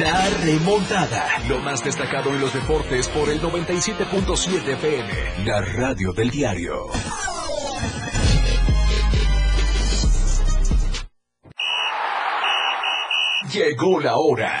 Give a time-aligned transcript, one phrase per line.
[0.00, 1.26] La remontada.
[1.48, 5.44] Lo más destacado en los deportes por el 97.7 FM.
[5.46, 6.88] La radio del diario.
[13.50, 14.60] Llegó la hora.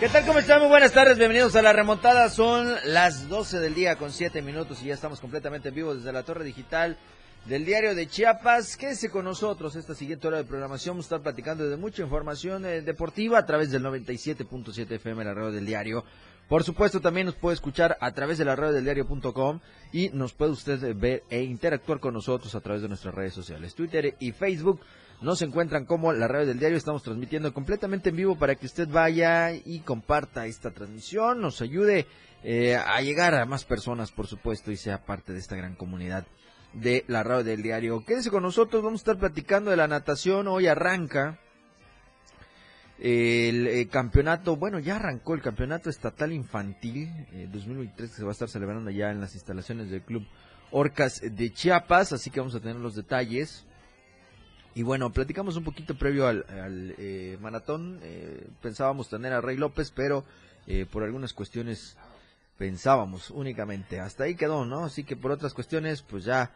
[0.00, 0.24] ¿Qué tal?
[0.24, 0.68] ¿Cómo están?
[0.68, 2.30] Buenas tardes, bienvenidos a la remontada.
[2.30, 6.12] Son las 12 del día con 7 minutos y ya estamos completamente en vivo desde
[6.12, 6.96] la torre digital
[7.46, 8.76] del diario de Chiapas.
[8.76, 10.94] Quédese con nosotros esta siguiente hora de programación.
[10.94, 15.34] Vamos a estar platicando de mucha información eh, deportiva a través del 97.7 FM, la
[15.34, 16.04] radio del diario.
[16.48, 19.58] Por supuesto, también nos puede escuchar a través de la radio del diario.com
[19.90, 23.74] y nos puede usted ver e interactuar con nosotros a través de nuestras redes sociales,
[23.74, 24.80] Twitter y Facebook.
[25.20, 26.78] Nos encuentran como la radio del diario.
[26.78, 32.06] Estamos transmitiendo completamente en vivo para que usted vaya y comparta esta transmisión, nos ayude
[32.44, 36.24] eh, a llegar a más personas, por supuesto, y sea parte de esta gran comunidad
[36.72, 38.04] de la radio del diario.
[38.04, 40.46] Quédese con nosotros, vamos a estar platicando de la natación.
[40.46, 41.40] Hoy arranca
[43.00, 47.10] el, eh, campeonato, bueno, ya arrancó el campeonato estatal infantil
[47.50, 50.24] 2023 que se va a estar celebrando ya en las instalaciones del club
[50.70, 53.64] Orcas de Chiapas, así que vamos a tener los detalles.
[54.78, 56.44] Y bueno, platicamos un poquito previo al,
[56.98, 57.98] eh, maratón.
[58.00, 60.24] Eh, pensábamos tener a Rey López, pero
[60.68, 61.96] eh, por algunas cuestiones
[62.58, 63.98] pensábamos únicamente.
[63.98, 64.84] Hasta ahí quedó, ¿no?
[64.84, 66.52] Así que por otras cuestiones, pues ya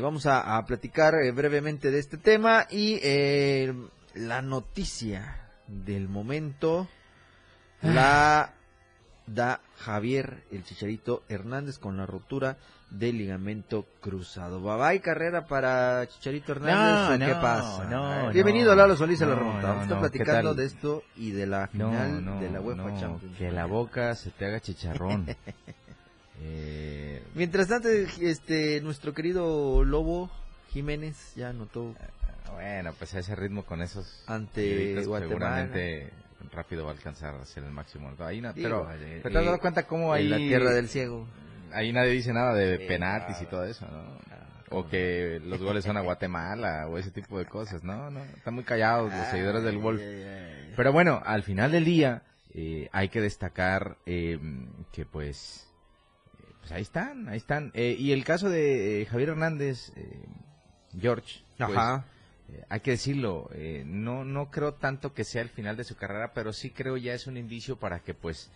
[0.00, 2.68] vamos a, platicar brevemente de este tema.
[2.70, 3.00] Y
[4.14, 6.86] la noticia del momento
[7.82, 8.54] la
[9.34, 12.56] da Javier el Chicharito Hernández con la rotura
[12.90, 14.60] del ligamento cruzado.
[14.60, 17.28] Bye carrera para Chicharito Hernández.
[17.28, 18.30] ¿Qué pasa?
[18.32, 19.82] Bienvenido a Lalo Solís a la remontada.
[19.82, 23.36] Está platicando de esto y de la final de la UEFA Champions.
[23.38, 25.26] Que la boca se te haga chicharrón.
[26.42, 27.22] eh...
[27.34, 30.30] Mientras tanto, este, nuestro querido Lobo
[30.70, 31.94] Jiménez ya anotó.
[32.52, 34.24] Bueno, pues a ese ritmo con esos.
[34.26, 35.28] Ante Guatemala.
[35.28, 36.10] Seguramente
[36.52, 38.12] rápido va a alcanzar a ser el máximo.
[38.18, 38.88] Ahí, pero,
[39.22, 40.24] te has dado cuenta cómo ahí.
[40.24, 41.26] En la tierra del ciego
[41.72, 44.20] ahí nadie dice nada de penaltis y todo eso, ¿no?
[44.72, 48.08] O que los goles son a Guatemala o ese tipo de cosas, ¿no?
[48.10, 50.00] no están muy callados los seguidores del Wolf.
[50.76, 52.22] Pero bueno, al final del día
[52.54, 54.38] eh, hay que destacar eh,
[54.92, 55.68] que pues,
[56.38, 57.72] eh, pues ahí están, ahí están.
[57.74, 59.92] y el caso de Javier Hernández,
[60.96, 61.78] George, pues,
[62.68, 63.50] hay que decirlo,
[63.84, 67.14] no, no creo tanto que sea el final de su carrera, pero sí creo ya
[67.14, 68.50] es un indicio para que pues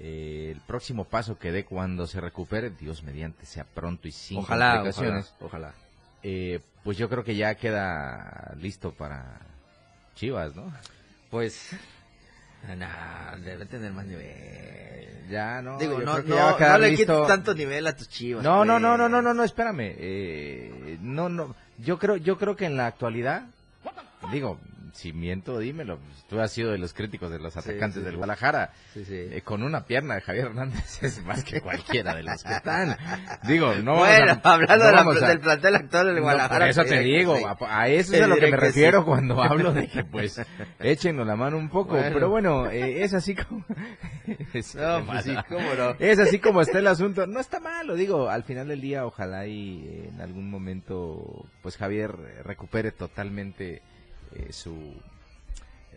[0.00, 4.36] eh, el próximo paso que dé cuando se recupere, Dios mediante, sea pronto y sin
[4.44, 5.34] complicaciones.
[5.40, 5.74] Ojalá.
[6.22, 9.40] Eh, pues yo creo que ya queda listo para
[10.14, 10.72] Chivas, ¿no?
[11.30, 11.70] Pues,
[12.76, 15.26] no, debe tener más nivel.
[15.28, 15.78] Ya, no.
[15.78, 18.42] Digo, no, no, le quites tanto nivel a tus Chivas.
[18.42, 19.94] No, no, no, no, no, no, no, espérame.
[19.98, 21.56] Eh, no, no.
[21.78, 23.44] Yo creo, yo creo que en la actualidad,
[24.32, 24.58] digo,
[24.92, 25.98] si miento, dímelo.
[26.28, 28.72] Tú has sido de los críticos de los atacantes del Guadalajara.
[28.96, 32.96] Eh, con una pierna de Javier Hernández es más que cualquiera de los que están.
[33.48, 36.64] Digo, no bueno, hablando del plantel actual del Guadalajara.
[36.66, 39.88] No, eso te digo, a, eso es a lo que me refiero cuando hablo de
[39.88, 40.40] que, pues,
[40.80, 41.94] échenos la mano un poco.
[41.94, 43.64] Pero bueno, eh, es así como...
[44.52, 45.96] es, no, pues sí, ¿cómo no?
[45.98, 47.26] es así como está el asunto.
[47.26, 51.76] No está malo, digo, al final del día, ojalá y eh, en algún momento, pues,
[51.76, 52.12] Javier
[52.44, 53.82] recupere totalmente
[54.34, 54.94] eh, su,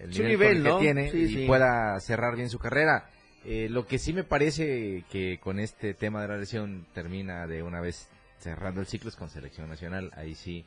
[0.07, 3.09] nivel, que tiene y pueda cerrar bien su carrera.
[3.43, 7.63] Eh, lo que sí me parece que con este tema de la lesión termina de
[7.63, 8.07] una vez
[8.39, 10.11] cerrando el ciclo es con selección nacional.
[10.15, 10.65] Ahí sí,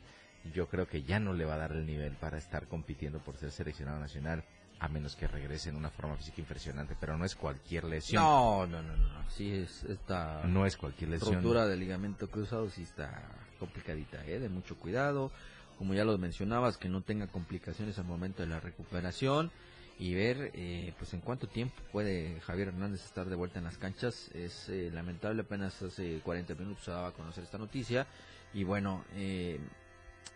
[0.53, 3.37] yo creo que ya no le va a dar el nivel para estar compitiendo por
[3.37, 4.43] ser seleccionado nacional
[4.79, 8.21] a menos que regrese en una forma física impresionante, pero no es cualquier lesión.
[8.21, 11.35] No, no, no, no, sí es esta no es cualquier lesión.
[11.35, 13.21] Rotura de ligamento cruzado sí está
[13.57, 14.39] complicadita, ¿eh?
[14.39, 15.31] de mucho cuidado
[15.77, 19.51] como ya lo mencionabas, que no tenga complicaciones al momento de la recuperación
[19.97, 23.77] y ver eh, pues en cuánto tiempo puede Javier Hernández estar de vuelta en las
[23.77, 24.29] canchas.
[24.33, 28.07] Es eh, lamentable, apenas hace 40 minutos se daba a conocer esta noticia
[28.53, 29.59] y bueno, eh,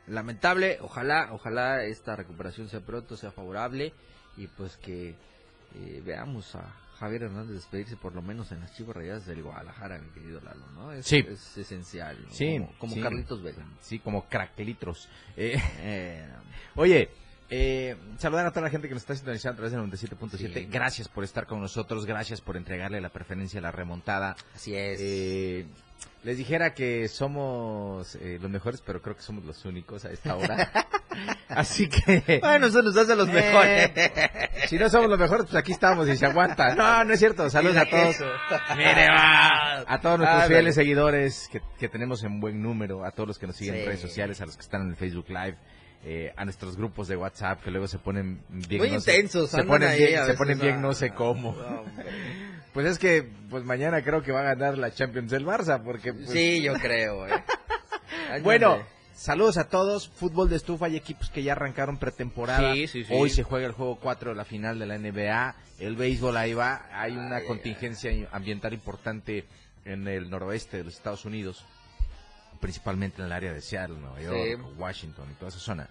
[0.08, 3.94] lamentable, ojalá, ojalá esta recuperación sea pronto, sea favorable
[4.38, 5.16] y pues que
[6.04, 6.64] veamos a
[7.00, 10.66] Javier Hernández despedirse por lo menos en las Chivas Rayadas del Guadalajara, mi querido Lalo,
[10.74, 10.92] ¿no?
[10.92, 11.24] Es, sí.
[11.26, 13.66] es esencial, sí, como, Carlitos Vega.
[13.80, 15.08] Sí, como craquelitos.
[15.38, 16.28] Eh, eh,
[16.76, 17.10] oye,
[17.52, 20.68] Eh, saludar a toda la gente que nos está sintonizando a través del 97.7.
[20.70, 24.36] Gracias por estar con nosotros, gracias por entregarle la preferencia a la remontada.
[24.56, 25.00] Así es.
[25.02, 25.66] Eh,
[26.24, 30.36] les dijera que somos eh, los mejores, pero creo que somos los únicos a esta
[30.36, 30.70] hora.
[31.50, 32.40] Así que...
[32.42, 34.70] Bueno, eso nos hace los Eh, mejores.
[34.70, 36.76] si no somos los mejores, pues aquí estamos y se aguanta.
[36.76, 37.50] No, no es cierto.
[37.50, 38.16] Saludos a todos.
[38.78, 39.80] Mire, va.
[39.88, 40.48] A todos nuestros Ándale.
[40.56, 43.82] fieles seguidores que, que tenemos en buen número, a todos los que nos siguen en
[43.82, 43.88] Sí.
[43.88, 45.58] redes sociales, a los que están en el Facebook Live,
[46.04, 49.50] eh, a nuestros grupos de WhatsApp que luego se ponen bien Muy no sé- intensos,
[49.52, 51.54] se ponen ahí bien, se veces, ponen bien ah, no sé cómo.
[51.54, 51.84] no.
[52.74, 56.14] Pues es que pues mañana creo que va a ganar la Champions del Barça porque
[56.14, 57.32] pues, Sí, yo creo, ¿eh?
[58.44, 58.78] Bueno,
[59.14, 60.08] saludos a todos.
[60.08, 62.74] Fútbol de estufa, hay equipos que ya arrancaron pretemporada.
[62.74, 63.14] Sí, sí, sí.
[63.14, 65.56] Hoy se juega el juego 4 de la final de la NBA.
[65.80, 66.86] El béisbol ahí va.
[66.94, 69.46] Hay una Ay, contingencia ambiental importante
[69.86, 71.66] en el noroeste de los Estados Unidos,
[72.60, 74.74] principalmente en el área de Seattle, Nueva York, Sí.
[74.78, 75.88] Washington y toda esa zona.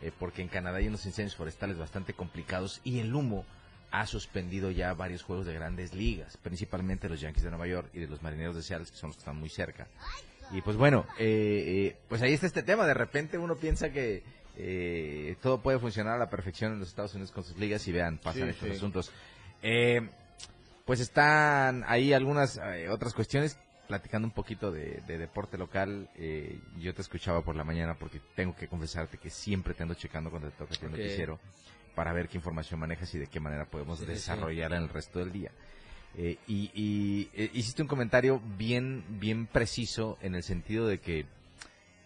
[0.00, 3.44] Eh, porque en Canadá hay unos incendios forestales bastante complicados y el humo
[3.90, 8.00] ha suspendido ya varios juegos de grandes ligas, principalmente los Yankees de Nueva York y
[8.00, 9.86] de los Marineros de Seattle, que son los que están muy cerca.
[10.50, 12.86] Y pues bueno, eh, eh, pues ahí está este tema.
[12.86, 14.22] De repente uno piensa que
[14.56, 17.92] eh, todo puede funcionar a la perfección en los Estados Unidos con sus ligas y
[17.92, 18.74] vean, pasan Sí, estos sí.
[18.74, 19.12] asuntos.
[19.62, 20.10] Eh,
[20.84, 23.58] pues están ahí algunas otras cuestiones.
[23.88, 28.20] Platicando un poquito de, de deporte local, eh, yo te escuchaba por la mañana porque
[28.34, 31.38] tengo que confesarte que siempre te ando checando cuando te toca el noticiero
[31.94, 34.14] para ver qué información manejas y de qué manera podemos Sí, sí, sí.
[34.14, 35.50] desarrollarla en el resto del día.
[36.16, 41.26] Eh, y y, eh, hiciste un comentario bien, bien preciso en el sentido de que,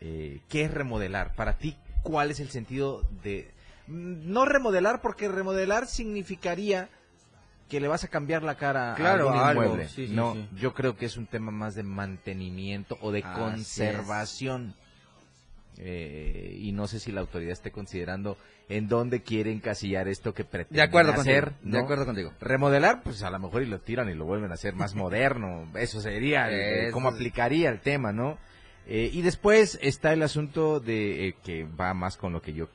[0.01, 1.35] eh, ¿qué es remodelar?
[1.37, 3.51] Para ti, ¿cuál es el sentido de...
[3.87, 6.89] mm, No remodelar, porque remodelar significaría
[7.69, 9.89] que le vas a cambiar la cara Claro, a algún inmueble.
[9.89, 10.49] sí, sí, no, sí.
[10.57, 14.75] yo creo que es un tema más de mantenimiento o de conservación.
[15.81, 18.37] Eh, y no sé si la autoridad esté considerando
[18.69, 21.45] en dónde quiere encasillar esto que pretende hacer.
[21.45, 21.59] contigo.
[21.63, 21.77] ¿no?
[21.77, 22.33] De acuerdo contigo.
[22.41, 25.69] Remodelar, pues a lo mejor y lo tiran y lo vuelven a hacer más moderno.
[25.77, 28.39] Eso sería, eh, cómo aplicaría el tema, ¿no?
[28.87, 32.69] Eh, y después está el asunto de eh, que va más con lo que yo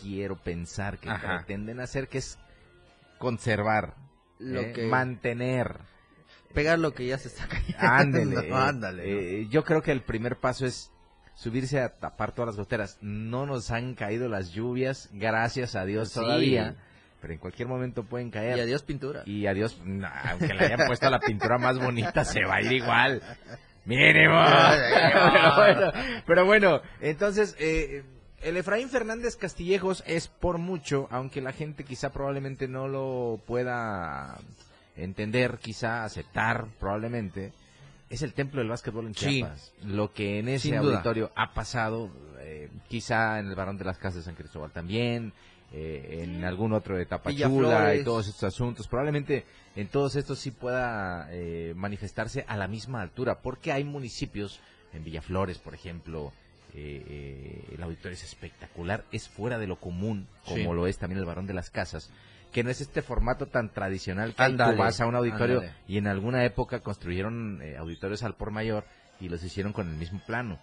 [0.00, 1.36] quiero pensar que Ajá.
[1.36, 2.38] pretenden hacer, que es
[3.18, 3.94] conservar,
[4.38, 5.78] Lo eh, que- mantener.
[6.54, 8.40] Pegar lo que ya se está cayendo.
[8.42, 9.40] Eh, ándale.
[9.42, 10.90] eh, yo creo que el primer paso es
[11.34, 12.98] subirse a tapar todas las goteras.
[13.00, 16.20] No nos han caído las lluvias, gracias a Dios Sí.
[16.20, 16.74] todavía,
[17.20, 18.56] pero en cualquier momento pueden caer.
[18.56, 19.22] Y adiós pintura.
[19.26, 22.72] Y adiós, no, aunque le hayan puesto la pintura más bonita, se va a ir
[22.72, 23.22] igual.
[23.84, 24.42] Mínimo.
[25.32, 25.92] pero, bueno,
[26.26, 28.02] pero bueno, entonces, eh,
[28.42, 34.38] el Efraín Fernández Castillejos es por mucho, aunque la gente quizá probablemente no lo pueda
[34.96, 37.52] entender, quizá aceptar, probablemente,
[38.10, 39.38] es el templo del básquetbol en Sí.
[39.38, 39.72] Chiapas.
[39.84, 40.92] Lo que en ese duda.
[40.92, 45.32] auditorio ha pasado, eh, quizá en el Barón de las Casas de San Cristóbal también,
[45.72, 48.88] eh, en algún otro de Tapachula y todos estos asuntos.
[48.88, 49.44] Probablemente
[49.76, 54.60] en todos estos sí pueda eh, manifestarse a la misma altura, porque hay municipios,
[54.94, 56.32] en Villaflores, por ejemplo,
[56.74, 60.64] eh, eh, el auditorio es espectacular, es fuera de lo común, como Sí.
[60.64, 62.10] lo es también el Barón de las Casas,
[62.52, 66.06] que no es este formato tan tradicional que tú vas a un auditorio y en
[66.06, 68.84] alguna época construyeron eh, auditorios al por mayor
[69.20, 70.58] y los hicieron con el mismo plano.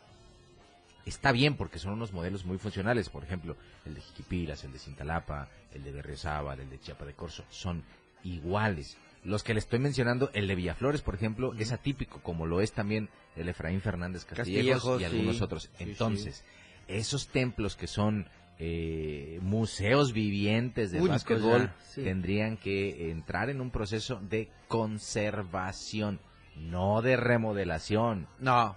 [1.06, 3.56] Está bien porque son unos modelos muy funcionales, por ejemplo,
[3.86, 7.84] el de Jiquipilas, el de Cintalapa, el de Berriozábal, el de Chiapa de Corzo, son
[8.24, 8.98] iguales.
[9.26, 12.74] Los que le estoy mencionando, el de Villaflores, por ejemplo, es atípico, como lo es
[12.74, 15.44] también el Efraín Fernández Castillejos, Castillejos, y algunos sí.
[15.44, 15.64] otros.
[15.64, 15.84] Sí, sí.
[15.84, 16.44] Entonces,
[16.88, 18.30] esos templos que son
[18.60, 26.20] eh, museos vivientes de Únicos básquetbol tendrían que entrar en un proceso de conservación,
[26.56, 28.28] no de remodelación.
[28.40, 28.76] No.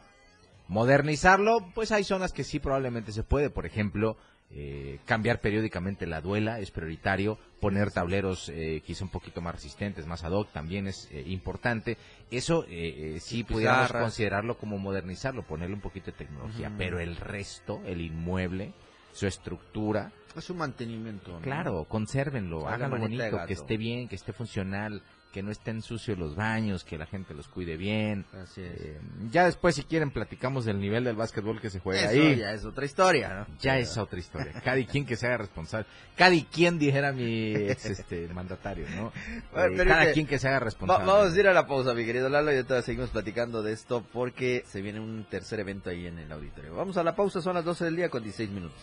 [0.67, 4.17] Modernizarlo, pues hay zonas que sí probablemente se puede, por ejemplo,
[4.51, 10.07] eh, cambiar periódicamente la duela es prioritario, poner tableros eh, quizá un poquito más resistentes,
[10.07, 11.99] más ad hoc también es eh, importante.
[12.31, 17.17] Eso eh, eh, sí pudiéramos considerarlo como modernizarlo, ponerle un poquito de tecnología, pero el
[17.17, 18.73] resto, el inmueble,
[19.13, 21.33] su estructura, Es un mantenimiento.
[21.33, 21.41] ¿no?
[21.41, 25.03] Claro, consérvenlo, háganlo bonito, que esté bien, que esté funcional,
[25.33, 28.25] que no estén sucios los baños, que la gente los cuide bien.
[28.33, 28.81] Así es.
[28.81, 32.37] Eh, ya después, si quieren, platicamos del nivel del básquetbol que se juega Eso ahí.
[32.37, 33.47] ya es otra historia, ¿no?
[33.61, 34.53] Ya es otra historia.
[34.65, 35.87] Cada quien que se haga responsable.
[36.17, 39.13] Cada quien dijera mi ex este, mandatario, ¿no?
[39.53, 41.05] Bueno, Eh, cada que- quien que se haga Va- responsable.
[41.07, 44.05] vamos a ir a la pausa, mi querido Lalo, y ahorita seguimos platicando de esto
[44.13, 46.75] porque se viene un tercer evento ahí en el auditorio.
[46.75, 48.79] Vamos a la pausa, son las 12 del día con 16 minutos.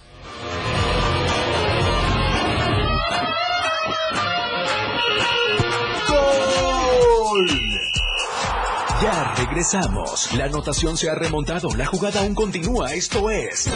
[7.36, 7.50] ¡Gol!
[9.01, 10.32] Ya regresamos.
[10.38, 11.68] La anotación se ha remontado.
[11.75, 12.94] La jugada aún continúa.
[12.94, 13.70] Esto es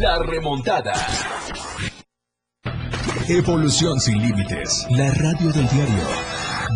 [0.00, 0.94] La Remontada.
[3.28, 4.86] Evolución sin límites.
[4.90, 6.04] La radio del diario.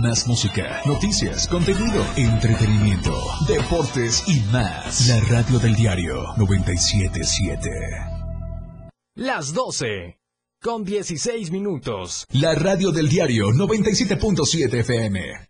[0.03, 3.13] Más música, noticias, contenido, entretenimiento,
[3.49, 5.09] deportes y más.
[5.09, 7.71] La radio del diario 977.
[9.17, 10.21] Las 12.
[10.63, 12.25] Con 16 minutos.
[12.31, 15.50] La radio del diario 97.7 FM.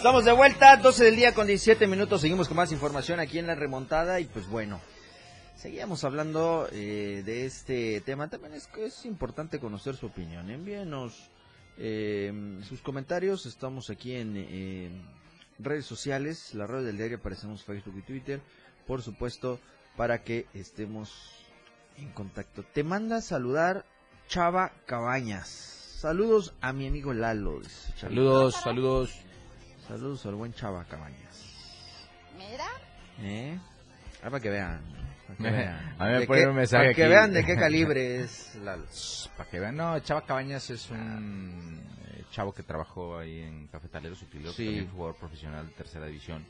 [0.00, 2.22] Estamos de vuelta, 12 del día con 17 minutos.
[2.22, 4.18] Seguimos con más información aquí en la remontada.
[4.18, 4.80] Y pues bueno,
[5.56, 8.30] seguíamos hablando eh, de este tema.
[8.30, 10.50] También es, es importante conocer su opinión.
[10.50, 11.28] Envíenos
[11.76, 12.32] eh,
[12.66, 13.44] sus comentarios.
[13.44, 15.04] Estamos aquí en
[15.58, 16.54] redes sociales.
[16.54, 18.40] La red del diario aparecemos Facebook y Twitter.
[18.86, 19.60] Por supuesto,
[19.98, 21.12] para que estemos
[21.98, 22.62] en contacto.
[22.62, 23.84] Te manda a saludar
[24.28, 25.48] Chava Cabañas.
[26.00, 27.60] Saludos a mi amigo Lalo.
[27.96, 29.29] Saludos, saludos.
[29.90, 31.44] Saludos al buen Chava Cabañas.
[32.38, 32.66] Mira.
[33.18, 33.58] ¿Eh?
[34.22, 34.80] Ah, para que vean.
[35.26, 35.96] Para que vean.
[35.98, 37.10] A mí me De ponen qué- un mensaje Para que aquí.
[37.10, 38.84] vean de qué calibre es Lalo.
[39.36, 44.14] Para que vean, no, Chava Cabañas es un eh, chavo que trabajó ahí en Cafetalero
[44.14, 44.64] Sutilio, Sí.
[44.64, 46.46] también jugador profesional de tercera división.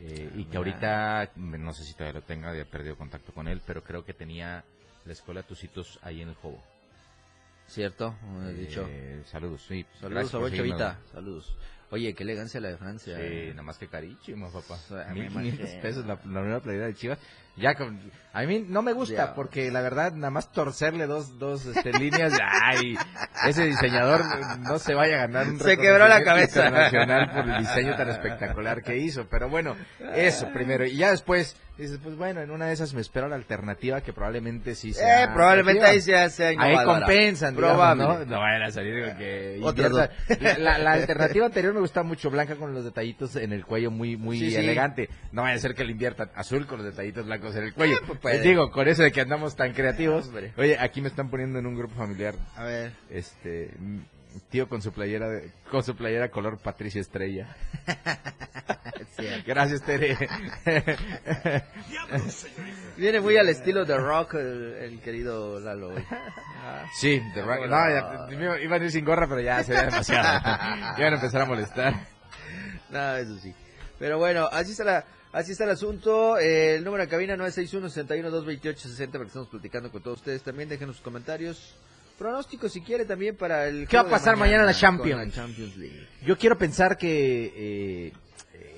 [0.00, 0.58] Eh, y que Mira.
[0.58, 4.12] ahorita, no sé si todavía lo tenga, había perdido contacto con él, pero creo que
[4.12, 4.64] tenía
[5.06, 6.62] la escuela Tucitos ahí en el Jobo.
[7.68, 8.14] ¿Cierto?
[8.20, 8.84] Como he dicho.
[8.90, 9.86] Eh, saludos, sí.
[9.98, 10.54] Saludos a buen.
[10.54, 10.98] Chavita.
[11.10, 11.56] Saludos.
[11.90, 13.16] Oye, qué elegancia la de Francia.
[13.16, 13.48] Sí, eh.
[13.50, 14.78] nada más que carísimo, papá.
[15.12, 15.82] 1500 imagino.
[15.82, 17.18] pesos la, la nueva playera de Chivas.
[17.56, 18.00] Ya con,
[18.32, 22.32] a mí no me gusta porque la verdad nada más torcerle dos dos este, líneas,
[22.64, 22.96] ay,
[23.46, 24.24] ese diseñador
[24.58, 26.64] no se vaya a ganar un Se quebró la cabeza.
[26.66, 29.76] internacional por el diseño tan espectacular que hizo, pero bueno,
[30.16, 33.36] eso primero y ya después dices, pues bueno, en una de esas me espero la
[33.36, 37.96] alternativa que probablemente sí sea Eh, probablemente ahí sea, sea Ahí compensan, digamos.
[37.96, 38.24] ¿no?
[38.24, 39.60] No vayan a salir con que.
[40.58, 44.16] La, la alternativa anterior me gustaba mucho, blanca con los detallitos en el cuello muy
[44.16, 44.56] muy Sí, sí.
[44.56, 45.08] elegante.
[45.32, 47.96] No vaya a ser que le inviertan azul con los detallitos blancos en el cuello.
[48.06, 48.34] pues puede.
[48.36, 50.28] Les digo, con eso de que andamos tan creativos.
[50.28, 50.52] Hombre.
[50.56, 52.92] Oye, aquí me están poniendo en un grupo familiar, A ver.
[53.10, 53.70] este,
[54.50, 57.54] tío con su playera de- con su playera color Patricia Estrella.
[59.46, 60.16] Gracias, Tere.
[62.96, 65.92] Viene muy al estilo de rock el, el querido Lalo.
[66.98, 69.84] sí, de Rock- no, ya, iba- iban a ir sin gorra, pero ya se veía
[69.86, 70.22] demasiado.
[70.98, 71.94] Ya van a empezar a molestar.
[72.90, 73.54] No, eso sí.
[73.98, 76.38] Pero bueno, así está la, así está el asunto.
[76.38, 80.42] Eh, el número de cabina 961-61-228-60 para que estemos platicando con todos ustedes.
[80.42, 81.74] También déjenos sus comentarios.
[82.24, 83.86] Pronósticos si quiere también para el...
[83.86, 84.72] ¿Qué va a pasar mañana en la?
[84.72, 86.08] Champions League.
[86.24, 88.12] Yo quiero pensar que eh,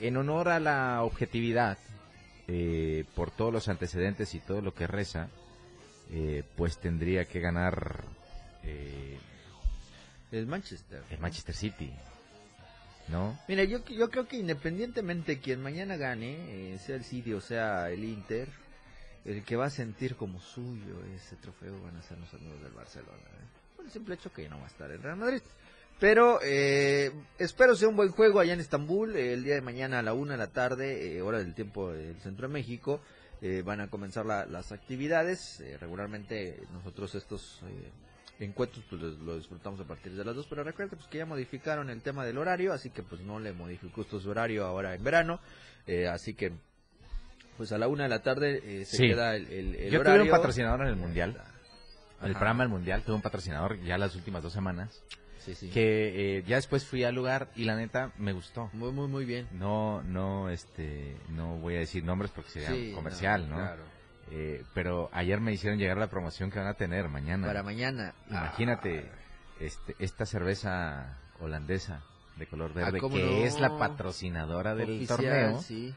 [0.01, 1.79] en honor a la objetividad,
[2.49, 5.29] eh, por todos los antecedentes y todo lo que reza,
[6.11, 8.03] eh, pues tendría que ganar
[8.65, 9.17] eh,
[10.33, 11.05] El Manchester.
[11.09, 11.93] el Manchester City,
[13.07, 13.39] ¿no?
[13.47, 16.35] Mira, yo, yo creo que independientemente quien mañana gane,
[16.73, 18.49] eh, sea el City o sea el Inter,
[19.27, 22.73] el que va a sentir como suyo ese trofeo van a ser los amigos del
[22.73, 23.13] Barcelona.
[23.19, 23.47] ¿eh?
[23.77, 25.43] Por el simple hecho que ya no va a estar el Real Madrid.
[25.99, 29.17] Pero eh, espero sea un buen juego allá en Estambul.
[29.17, 31.91] eh, el día de mañana a la una de la tarde, eh, hora del tiempo
[31.93, 33.01] del centro de México,
[33.41, 35.63] eh, van a comenzar la- las actividades.
[35.81, 37.61] regularmente nosotros estos
[38.39, 40.47] encuentros pues los, lo disfrutamos a partir de las dos.
[40.47, 43.53] Pero recuerda pues, que ya modificaron el tema del horario, así que pues no le
[43.55, 45.41] modificó su horario ahora en verano.
[46.13, 46.53] así que
[47.57, 49.09] pues a la una de la tarde eh, se Sí.
[49.09, 51.31] queda el, el, el Yo tuve un patrocinador en el Mundial.
[52.23, 52.39] El Ajá.
[52.39, 55.03] programa del Mundial tuve un patrocinador ya las últimas dos semanas,
[55.39, 55.69] Sí, sí.
[55.71, 58.71] que eh, ya después fui al lugar y la neta me gustó.
[58.73, 59.47] Muy, muy, muy bien.
[59.53, 63.57] No, no, este, no voy a decir nombres porque sería comercial, ¿no?
[63.57, 63.83] Claro.
[64.33, 67.47] Eh, pero ayer me hicieron llegar la promoción que van a tener mañana.
[67.47, 68.13] Para mañana.
[68.29, 69.09] Imagínate,
[69.61, 72.03] este, esta cerveza holandesa
[72.37, 73.45] de color verde, Ah, ¿cómo que no?
[73.45, 75.95] es la patrocinadora del Oficial, torneo, Sí.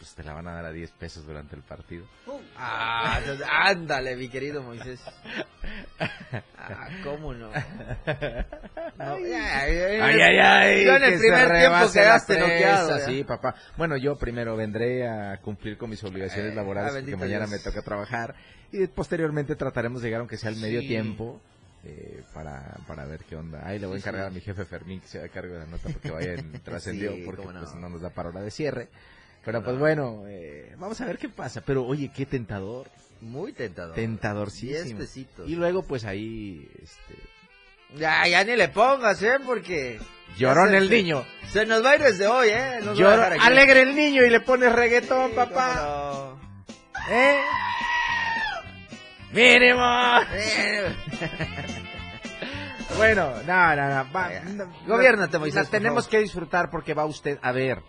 [0.00, 2.06] Pues te la van a dar a 10 pesos durante el partido.
[2.56, 3.20] Ah,
[3.66, 5.00] ándale, mi querido Moisés.
[6.56, 7.50] Ah, ¿cómo no?
[7.52, 12.98] ay, ay, ay, Yo en el primer tiempo quedaste noqueado.
[13.00, 13.54] Sí, papá.
[13.76, 18.34] Bueno, yo primero vendré a cumplir con mis obligaciones laborales, porque mañana me toca trabajar.
[18.72, 21.40] Y posteriormente trataremos de llegar, aunque sea al medio tiempo,
[21.82, 23.66] eh, para, para ver qué onda.
[23.66, 25.66] Ahí le voy a encargar a mi jefe Fermín que se haga cargo de la
[25.66, 27.60] nota porque vaya en trascendió, porque no.
[27.60, 28.88] Pues, no nos da para hora de cierre.
[29.44, 31.62] Pero pues bueno, eh, vamos a ver qué pasa.
[31.62, 32.88] Pero oye, qué tentador.
[33.20, 33.94] Muy tentador.
[33.94, 35.00] Tentadorcísimo.
[35.46, 37.14] Y luego pues ahí, este...
[37.96, 39.38] Ya, ya ni le pongas, ¿eh?
[39.44, 39.98] Porque...
[40.36, 41.24] Lloró en el niño.
[41.48, 42.80] Se nos va a ir desde hoy, ¿eh?
[42.94, 46.36] Lloró, alegre el niño y le pones reggaetón, papá.
[47.10, 47.40] ¿Eh?
[49.32, 49.80] ¡Mínimo!
[52.96, 54.72] bueno, no, no, no.
[54.86, 55.68] Gobiernate, Moisés.
[55.68, 57.82] tenemos que disfrutar porque va usted a ver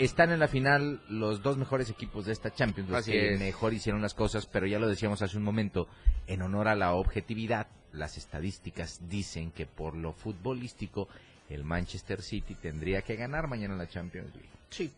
[0.00, 4.00] están en la final los dos mejores equipos de esta Champions, los que mejor hicieron
[4.00, 5.88] las cosas, pero ya lo decíamos hace un momento,
[6.26, 11.06] en honor a la objetividad, las estadísticas dicen que por lo futbolístico
[11.50, 14.48] el Manchester City tendría que ganar mañana la Champions League.
[14.70, 14.90] Sí.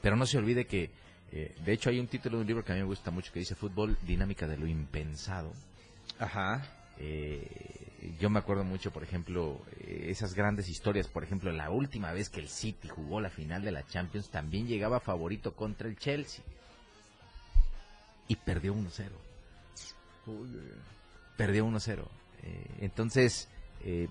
[0.00, 0.90] Pero no se olvide que,
[1.32, 3.32] eh, de hecho hay un título de un libro que a mí me gusta mucho
[3.32, 5.52] que dice Fútbol, dinámica de lo impensado.
[6.20, 6.64] Ajá.
[6.98, 7.85] Eh,
[8.18, 11.08] yo me acuerdo mucho, por ejemplo, eh, esas grandes historias.
[11.08, 14.66] Por ejemplo, la última vez que el City jugó la final de la Champions, también
[14.66, 16.44] llegaba favorito contra el Chelsea.
[18.28, 19.10] Y perdió 1-0.
[21.36, 22.04] Perdió 1-0.
[22.42, 23.48] Eh, entonces,
[23.88, 24.08] eh,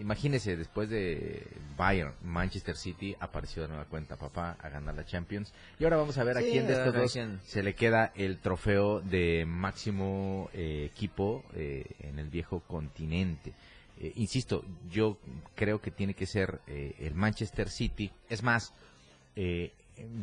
[0.00, 5.52] imagínese, después de Bayern, Manchester City apareció de nueva cuenta papá a ganar la Champions.
[5.78, 9.00] Y ahora vamos a ver a quién de estos dos se le queda el trofeo
[9.00, 13.52] de máximo eh, equipo eh, en el viejo continente.
[14.00, 15.16] Eh, insisto, yo
[15.54, 18.10] creo que tiene que ser el Manchester City.
[18.28, 18.72] Es más,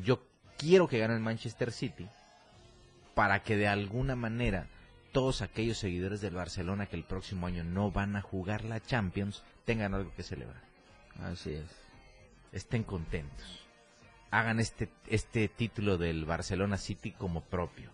[0.03, 0.21] yo
[0.57, 2.07] quiero que gane el Manchester City
[3.15, 4.67] para que de alguna manera
[5.11, 9.43] todos aquellos seguidores del Barcelona que el próximo año no van a jugar la Champions
[9.65, 10.61] tengan algo que celebrar.
[11.21, 11.65] Así es.
[12.51, 13.67] Estén contentos.
[14.31, 17.89] Hagan este, este título del Barcelona City como propio.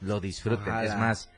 [0.00, 0.74] Lo disfruten.
[0.76, 1.30] Es más,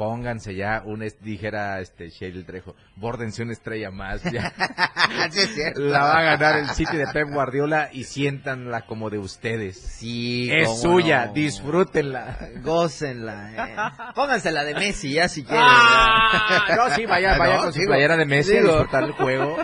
[0.00, 4.50] pónganse ya un dijera este Sheryl Trejo, bórdense una estrella más ya.
[5.74, 9.76] La va a ganar el City de Pep Guardiola y siéntanla como de ustedes.
[9.76, 13.50] Sí, es suya, disfrútenla, gócenla.
[13.52, 14.12] Eh.
[14.14, 15.66] Póngansela de Messi ya si quieren.
[15.66, 19.58] Ah, no, sí, vaya, vaya con su playera de Messi a disfrutar el juego.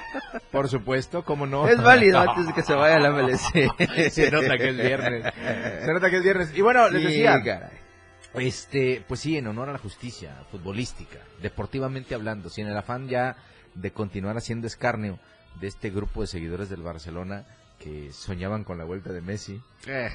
[0.53, 1.66] Por supuesto, cómo no.
[1.66, 3.40] Es válido antes de que se vaya la MLS.
[4.12, 5.33] se nota que es viernes.
[5.83, 6.53] Se nota que es viernes.
[6.55, 7.40] Y bueno, les decía,
[8.40, 13.37] este, pues sí, en honor a la justicia futbolística, deportivamente hablando, sin el afán ya
[13.75, 15.18] de continuar haciendo escarnio
[15.61, 17.46] de este grupo de seguidores del Barcelona
[17.79, 19.61] que soñaban con la vuelta de Messi.
[19.87, 20.11] Eh,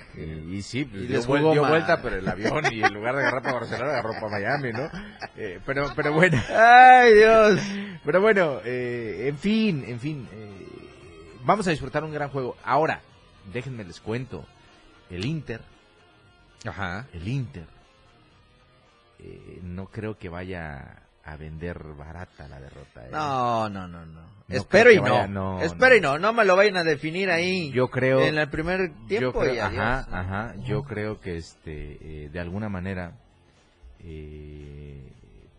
[0.50, 3.92] y, sí, pues, dio, vuelta, pero el avión y en lugar de agarrar para Barcelona
[3.92, 4.90] agarró para Miami, ¿no?
[5.36, 6.42] Eh, pero, pero bueno.
[6.50, 7.60] Ay, Dios.
[8.04, 10.28] Pero bueno, eh, en fin, en fin.
[11.44, 12.58] vamos a disfrutar un gran juego.
[12.64, 13.02] Ahora,
[13.54, 14.44] déjenme les cuento.
[15.12, 15.62] El Inter.
[16.66, 17.06] Ajá.
[17.14, 17.68] El Inter
[19.24, 23.06] eh, no creo que vaya a vender barata la derrota.
[23.06, 23.10] ¿eh?
[23.12, 24.22] No, no, no, no.
[24.50, 25.62] Espero y no.
[25.62, 26.18] Espero y no.
[26.18, 27.72] No me lo vayan a definir ahí.
[27.72, 28.22] Yo creo.
[28.22, 30.56] En el primer tiempo yo Ajá, ajá.
[30.64, 33.14] Yo creo que este, eh, de alguna manera,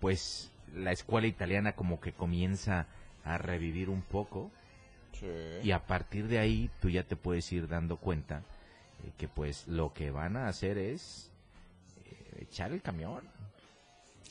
[0.00, 2.86] pues la escuela italiana como que comienza
[3.24, 4.50] a revivir un poco.
[5.62, 8.42] Y a partir de ahí tú ya te puedes ir dando cuenta
[9.16, 11.30] que pues lo que van a hacer es
[12.38, 13.22] echar el camión.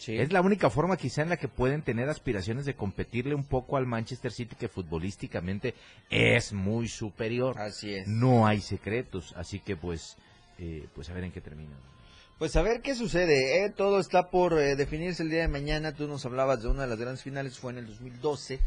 [0.08, 3.78] Es la única forma quizá en la que pueden tener aspiraciones de competirle un poco
[3.78, 5.76] al Manchester City que futbolísticamente
[6.10, 7.60] es muy superior.
[7.60, 8.08] Así es.
[8.08, 10.18] No hay secretos, así que pues,
[10.58, 11.76] eh, pues a ver en qué termina.
[12.40, 13.70] Pues a ver qué sucede, ¿eh?
[13.70, 15.94] todo está por eh, definirse el día de mañana.
[15.94, 18.60] Tú nos hablabas de una de las grandes finales, fue en el 2012,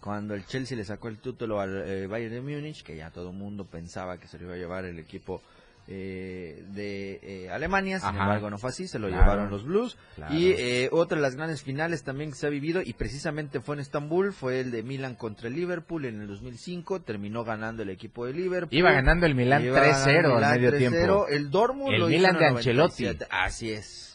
[0.00, 3.36] cuando el Chelsea le sacó el título al Bayern de Múnich, que ya todo el
[3.36, 5.40] mundo pensaba que se lo iba a llevar el equipo
[5.88, 9.98] eh, de eh, Alemania, sin embargo no fue así, se lo llevaron los Blues.
[10.30, 13.74] Y eh, otra de las grandes finales también que se ha vivido, y precisamente fue
[13.76, 17.90] en Estambul, fue el de Milan contra el Liverpool en el 2005, terminó ganando el
[17.90, 18.76] equipo de Liverpool.
[18.76, 21.26] Iba ganando el Milan 3-0 al medio tiempo.
[21.28, 23.06] El Dortmund el Milan de Ancelotti.
[23.30, 24.10] Así es.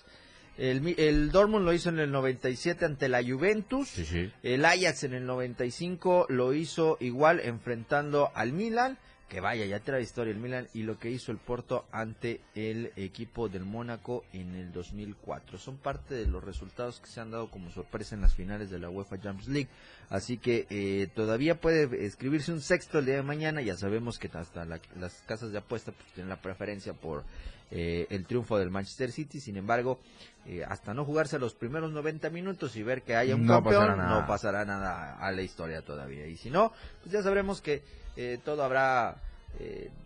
[0.58, 3.94] El, el, Dortmund lo hizo en el 97 ante la Juventus.
[4.42, 8.98] El Ajax en el 95 lo hizo igual enfrentando al Milan
[9.30, 12.92] que vaya, ya trae historia el Milan y lo que hizo el Porto ante el
[12.96, 15.58] equipo del Mónaco en el 2004.
[15.58, 18.80] Son parte de los resultados que se han dado como sorpresa en las finales de
[18.80, 19.70] la UEFA Champions League.
[20.10, 23.62] Así que eh, todavía puede escribirse un sexto el día de mañana.
[23.62, 27.24] Ya sabemos que hasta las casas de apuesta pues, tienen la preferencia por
[27.72, 29.40] eh, el triunfo del Manchester City.
[29.40, 30.00] Sin embargo,
[30.46, 34.26] eh, hasta no jugarse los primeros 90 minutos y ver que haya un campeón, no
[34.28, 36.28] pasará nada a la historia todavía.
[36.28, 37.84] Y si no, pues ya sabremos que
[38.16, 39.22] eh, todo habrá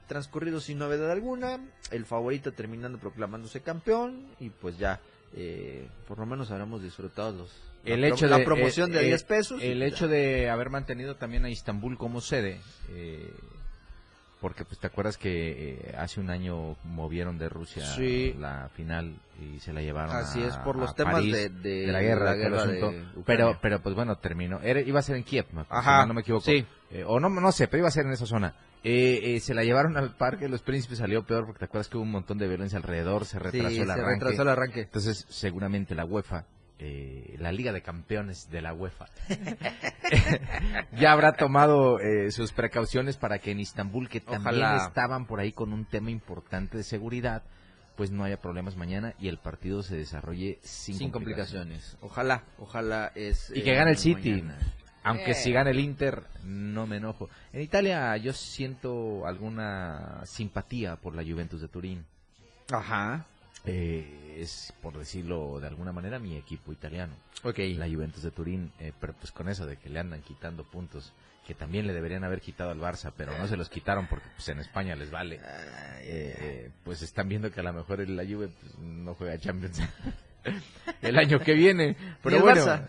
[0.07, 1.59] transcurrido sin novedad alguna.
[1.91, 4.99] El favorito terminando proclamándose campeón y pues ya,
[6.07, 9.61] por lo menos habremos disfrutado los, el hecho de, la promoción de 10 pesos.
[9.61, 13.31] El hecho de haber mantenido también a Istambul como sede, eh,
[14.41, 17.83] porque pues te acuerdas que eh, hace un año movieron de Rusia
[18.37, 22.35] la final y se la llevaron así es por los temas de, la guerra,
[23.25, 26.45] pero pero pues bueno terminó Era, iba a ser en Kiev Ajá, no me equivoco.
[26.45, 26.65] sí.
[26.91, 28.55] Eh, o no no sé pero iba a ser en esa zona.
[28.81, 32.03] Eh, se la llevaron al parque los príncipes salió peor porque te acuerdas que hubo
[32.03, 34.03] un montón de violencia alrededor se retrasó el arranque.
[34.03, 34.81] se retrasó el arranque.
[34.81, 36.45] Entonces seguramente la UEFA
[36.79, 39.07] eh, la Liga de Campeones de la UEFA.
[40.97, 45.51] ya habrá tomado eh, sus precauciones para que en Istambul, que también estaban por ahí
[45.51, 47.43] con un tema importante de seguridad,
[47.97, 51.97] pues no haya problemas mañana y el partido se desarrolle sin, complicaciones.
[51.99, 53.51] Ojalá, ojalá es...
[53.53, 54.43] Y que gane el eh, City.
[55.03, 57.29] Aunque si gane el Inter, no me enojo.
[57.51, 62.05] En Italia yo siento alguna simpatía por la Juventus de Turín.
[62.71, 63.25] Ajá.
[63.65, 67.13] Eh, es, por decirlo de alguna manera, mi equipo italiano.
[67.43, 67.73] Okay.
[67.75, 71.13] La Juventus de Turín, eh, pero pues con eso de que le andan quitando puntos
[71.45, 74.47] que también le deberían haber quitado al Barça, pero no se los quitaron porque pues
[74.49, 75.39] en España les vale.
[76.01, 79.81] Eh, pues están viendo que a lo mejor la Juve pues, no juega Champions
[81.01, 81.95] el año que viene.
[82.21, 82.63] Pero bueno,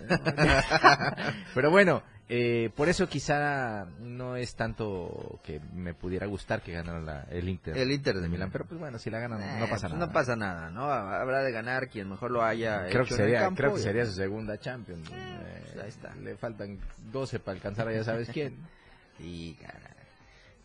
[1.54, 7.26] pero bueno, eh, por eso quizá no es tanto que me pudiera gustar que ganara
[7.28, 7.76] el Inter.
[7.76, 10.06] El Inter de Milán, pero pues bueno, si la ganan no pasa pues nada.
[10.06, 10.84] No pasa nada, ¿no?
[10.92, 13.74] Habrá de ganar quien mejor lo haya creo hecho que sería, en el campo Creo
[13.74, 15.10] que sería su segunda Champions.
[15.12, 16.14] Eh, ahí está.
[16.14, 16.78] Le faltan
[17.10, 18.56] 12 para alcanzar a ya sabes quién.
[19.18, 19.56] y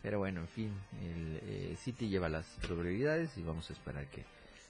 [0.04, 4.23] Pero bueno, en fin, el eh, City lleva las probabilidades y vamos a esperar que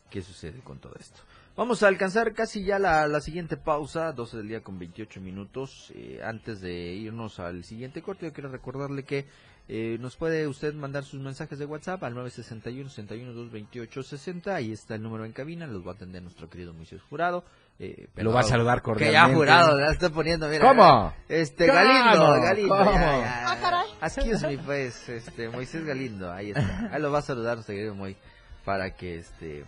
[0.10, 1.20] qué sucede con todo esto.
[1.58, 5.90] Vamos a alcanzar casi ya la, siguiente pausa, 12 del día con 28 minutos.
[5.96, 9.26] Eh, antes de irnos al siguiente corte, yo quiero recordarle que
[9.70, 14.54] eh, nos puede usted mandar sus mensajes de WhatsApp al 961 61 228 60.
[14.54, 17.46] Ahí está el número en cabina, los va a atender nuestro querido Moisés Jurado.
[17.80, 19.26] Eh, Lo va a saludar cordialmente.
[19.26, 20.68] Que ya jurado, la está poniendo, mira.
[20.68, 21.14] ¿Cómo?
[21.30, 22.76] Este, Galindo, Galindo.
[22.76, 22.92] ¿Cómo?
[22.92, 23.58] Ya,
[24.02, 24.64] ya.
[24.66, 26.90] pues, este, Moisés Galindo, ahí está.
[26.92, 28.18] Ahí lo va a saludar nuestro querido Moy,
[28.66, 29.64] para que, este,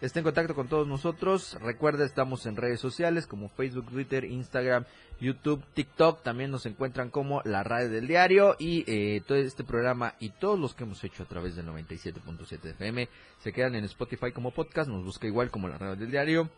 [0.00, 1.56] esté en contacto con todos nosotros.
[1.60, 4.84] Recuerda, estamos en redes sociales como Facebook, Twitter, Instagram,
[5.20, 6.22] YouTube, TikTok.
[6.22, 10.58] También nos encuentran como la radio del diario y eh, todo este programa y todos
[10.58, 13.08] los que hemos hecho a través del 97.7 FM
[13.42, 14.88] se quedan en Spotify como podcast.
[14.88, 16.50] Nos busca igual como la radio del diario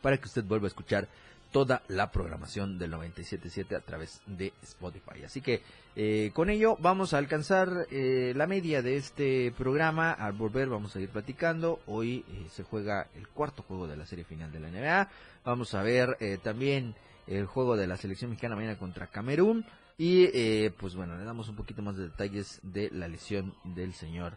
[0.00, 1.08] para que usted vuelva a escuchar
[1.56, 5.24] toda la programación del 97.7 a través de Spotify.
[5.24, 5.62] Así que
[5.96, 10.12] eh, con ello vamos a alcanzar eh, la media de este programa.
[10.12, 11.80] Al volver vamos a ir platicando.
[11.86, 15.08] Hoy eh, se juega el cuarto juego de la serie final de la NBA.
[15.46, 16.94] Vamos a ver también
[17.26, 19.64] el juego de la selección mexicana mañana contra Camerún.
[19.96, 24.36] Y pues bueno, le damos un poquito más de detalles de la lesión del señor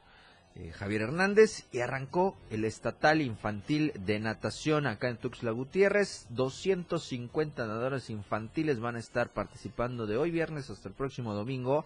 [0.55, 6.27] eh, Javier Hernández y arrancó el estatal infantil de natación acá en Tuxtla Gutiérrez.
[6.29, 11.85] 250 nadadores infantiles van a estar participando de hoy viernes hasta el próximo domingo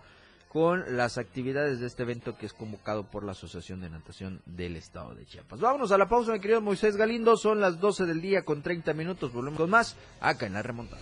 [0.54, 4.76] con las actividades de este evento que es convocado por la Asociación de Natación del
[4.76, 5.60] Estado de Chiapas.
[5.60, 7.36] Vámonos a la pausa, mi querido Moisés Galindo.
[7.38, 9.34] Son las 12 del día con 30 minutos.
[9.34, 11.02] Volvemos con más acá en la remontada.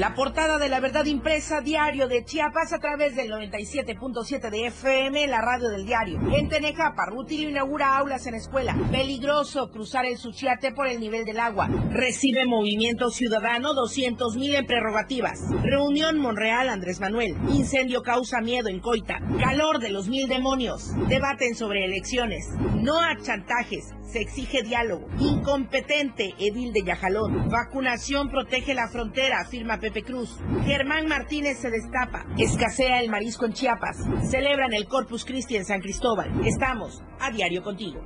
[0.00, 5.26] La portada de la verdad impresa diario de Chiapas a través del 97.7 de FM,
[5.26, 6.18] la radio del diario.
[6.32, 8.74] En Tenejapa, Rutilio inaugura aulas en escuela.
[8.90, 11.68] Peligroso cruzar el Suchiate por el nivel del agua.
[11.90, 15.38] Recibe Movimiento Ciudadano 200 mil en prerrogativas.
[15.62, 17.36] Reunión Monreal Andrés Manuel.
[17.50, 19.20] Incendio causa miedo en Coita.
[19.38, 20.94] Calor de los mil demonios.
[21.10, 22.48] Debaten sobre elecciones.
[22.74, 23.92] No a chantajes.
[24.10, 25.06] Se exige diálogo.
[25.20, 27.48] Incompetente Edil de Yajalón.
[27.48, 30.38] Vacunación protege la frontera, afirma Pepe Cruz.
[30.64, 32.24] Germán Martínez se destapa.
[32.38, 33.96] Escasea el marisco en Chiapas.
[34.30, 36.30] Celebran el Corpus Christi en San Cristóbal.
[36.46, 38.00] Estamos a diario contigo.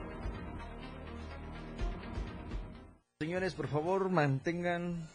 [3.21, 5.07] Señores, por favor, mantengan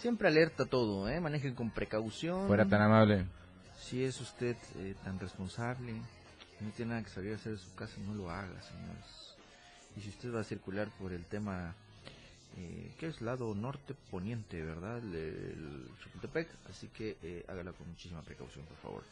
[0.00, 1.20] siempre alerta todo, ¿eh?
[1.20, 2.46] Manejen con precaución.
[2.46, 3.26] Fuera tan amable.
[3.78, 5.94] Si es usted eh, tan responsable,
[6.60, 9.36] no tiene nada que salir a hacer de su casa, no lo haga, señores.
[9.96, 11.74] Y si usted va a circular por el tema
[12.58, 14.98] eh, que es lado norte poniente, ¿verdad?
[14.98, 19.02] El, el Chapultepec, así que eh, hágala con muchísima precaución, por favor.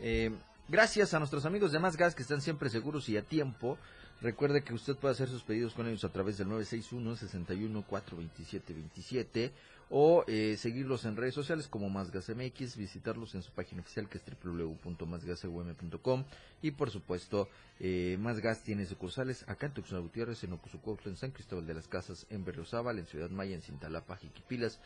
[0.00, 0.30] Eh,
[0.68, 3.78] gracias a nuestros amigos de Más Gas que están siempre seguros y a tiempo.
[4.20, 8.72] Recuerde que usted puede hacer sus pedidos con ellos a través del 961 61 427
[8.72, 9.52] 27
[9.90, 14.08] o eh, seguirlos en redes sociales como Más Gas MX, visitarlos en su página oficial
[14.08, 16.24] que es www.másgasum.com
[16.62, 17.48] y por supuesto
[17.80, 21.74] eh, Más Gas tiene sucursales acá en Tuxtla Gutiérrez, en Ocosucuautla, en San Cristóbal de
[21.74, 24.78] las Casas, en Berriozábal, en Ciudad Maya, en Cintalapa, Jiquipilas,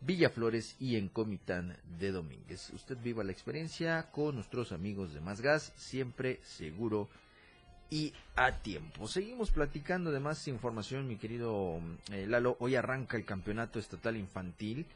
[0.00, 2.70] Villaflores y en Comitán de Domínguez.
[2.74, 7.08] Usted viva la experiencia con nuestros amigos de Más Gas, siempre seguro
[7.90, 9.08] y a tiempo.
[9.08, 12.56] Seguimos platicando de más información, mi querido eh, Lalo.
[12.60, 14.86] Hoy arranca el campeonato estatal infantil.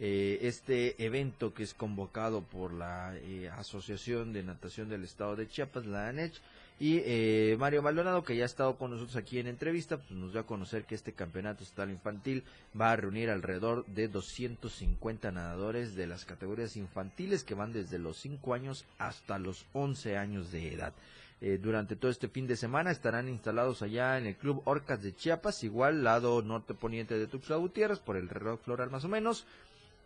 [0.00, 5.48] Eh, este evento que es convocado por la eh, Asociación de Natación del Estado de
[5.48, 6.40] Chiapas, la ANECH,
[6.80, 10.32] y eh, Mario Maldonado, que ya ha estado con nosotros aquí en entrevista, pues nos
[10.32, 12.42] dio a conocer que este campeonato estatal infantil
[12.78, 18.16] va a reunir alrededor de 250 nadadores de las categorías infantiles que van desde los
[18.16, 20.92] 5 años hasta los 11 años de edad.
[21.40, 25.14] Eh, durante todo este fin de semana estarán instalados allá en el Club Orcas de
[25.14, 29.46] Chiapas, igual lado norte poniente de Tuxtla Gutiérrez, por el reloj floral más o menos.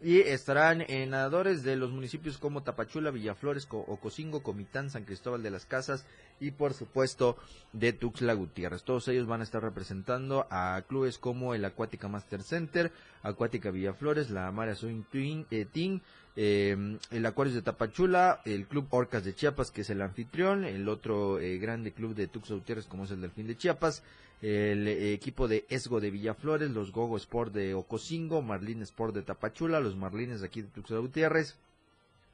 [0.01, 5.43] Y estarán en nadadores de los municipios como Tapachula, Villaflores, Co- Ocosingo, Comitán, San Cristóbal
[5.43, 6.07] de las Casas
[6.39, 7.37] y por supuesto
[7.73, 8.85] de Tuxtla Gutiérrez.
[8.85, 12.93] Todos ellos van a estar representando a clubes como el Acuática Master Center,
[13.25, 15.03] Acuática Villaflores, la Mara Swing
[15.51, 16.01] eh, Team,
[16.41, 20.89] eh, el Acuarios de Tapachula, el Club Orcas de Chiapas, que es el anfitrión, el
[20.89, 24.05] otro eh, grande club de Tuxtla Gutiérrez, como es el Delfín de Chiapas,
[24.41, 29.23] el eh, equipo de Esgo de Villaflores, los Gogo Sport de Ocosingo, Marlín Sport de
[29.23, 31.57] Tapachula, los Marlines de aquí de Tuxtla Gutiérrez,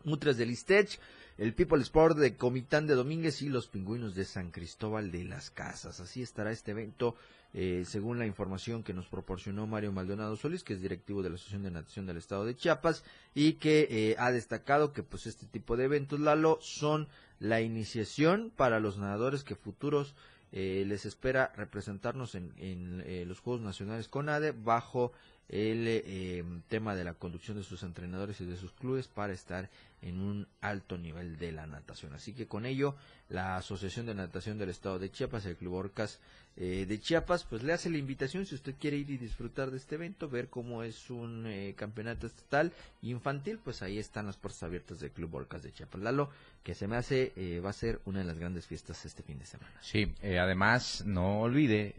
[0.05, 1.01] Mutres del Istech,
[1.39, 5.49] el People Sport de Comitán de Domínguez y los Pingüinos de San Cristóbal de las
[5.49, 5.99] Casas.
[6.01, 7.17] Así estará este evento,
[7.55, 11.37] eh, según la información que nos proporcionó Mario Maldonado Solís, que es directivo de la
[11.37, 15.47] Asociación de Natación del Estado de Chiapas, y que eh, ha destacado que pues este
[15.47, 20.15] tipo de eventos, Lalo, son la iniciación para los nadadores que futuros
[20.57, 25.11] eh, les espera representarnos en, en, eh, los Juegos Nacionales CONADE bajo
[25.49, 29.71] el eh, tema de la conducción de sus entrenadores y de sus clubes para estar
[30.05, 32.13] en un alto nivel de la natación.
[32.13, 32.95] Así que con ello,
[33.31, 36.21] la Asociación de Natación del Estado de Chiapas, el Club Orcas
[36.57, 39.79] eh, de Chiapas, pues le hace la invitación si usted quiere ir y disfrutar de
[39.79, 44.63] este evento, ver cómo es un eh, campeonato estatal infantil, pues ahí están las puertas
[44.63, 46.03] abiertas del Club Orcas de Chiapas.
[46.03, 46.29] Lalo,
[46.63, 49.39] que se me hace, eh, va a ser una de las grandes fiestas este fin
[49.39, 49.73] de semana.
[49.81, 51.95] Sí, eh, además no olvide,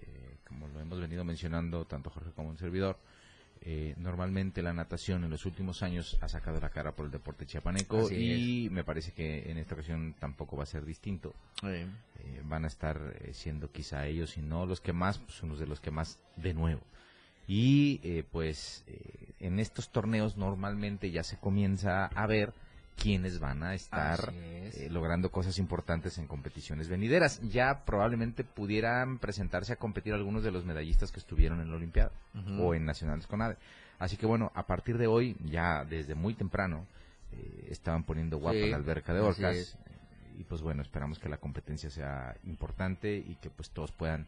[0.48, 3.00] como lo hemos venido mencionando tanto Jorge como un servidor,
[3.68, 7.48] eh, normalmente la natación en los últimos años ha sacado la cara por el deporte
[7.48, 11.34] chiapaneco Así y me parece que en esta ocasión tampoco va a ser distinto.
[11.64, 11.88] Eh,
[12.44, 15.66] van a estar eh, siendo quizá ellos y no los que más, pues unos de
[15.66, 16.82] los que más de nuevo.
[17.48, 18.84] Y eh, pues
[19.40, 22.54] en estos torneos normalmente ya se comienza a ver
[22.96, 24.78] quiénes van a estar es.
[24.78, 27.42] eh, logrando cosas importantes en competiciones venideras.
[27.50, 32.12] Ya probablemente pudieran presentarse a competir algunos de los medallistas que estuvieron en la Olimpiada
[32.60, 33.58] o en Nacionales Conade.
[34.00, 36.86] Así que bueno, a partir de hoy, ya desde muy temprano,
[37.32, 39.78] eh, estaban poniendo guapa Sí, la alberca de orcas.
[40.38, 44.22] y pues bueno, esperamos que la competencia sea importante y que pues todos puedan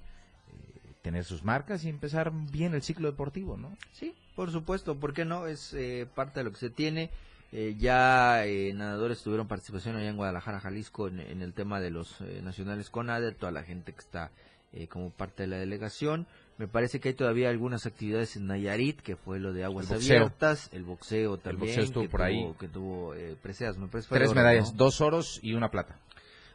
[0.50, 3.76] eh, tener sus marcas y empezar bien el ciclo deportivo, ¿no?
[3.94, 5.48] Sí, por supuesto, ¿por qué no?
[5.48, 7.10] Es eh, parte de lo que se tiene.
[7.54, 11.92] Eh, ya eh, nadadores tuvieron participación allá en Guadalajara, Jalisco, en, en el tema de
[11.92, 14.32] los eh, nacionales con ADER, toda la gente que está
[14.74, 16.28] eh, como parte de la delegación.
[16.58, 19.98] Me parece que hay todavía algunas actividades en Nayarit, que fue lo de aguas El
[19.98, 22.56] abiertas, el boxeo también, boxeo estuvo que por tuvo, ahí.
[22.60, 24.78] que tuvo eh, preseas, me parece fue Tres oro, medallas, ¿no?
[24.78, 26.00] dos oros y una plata.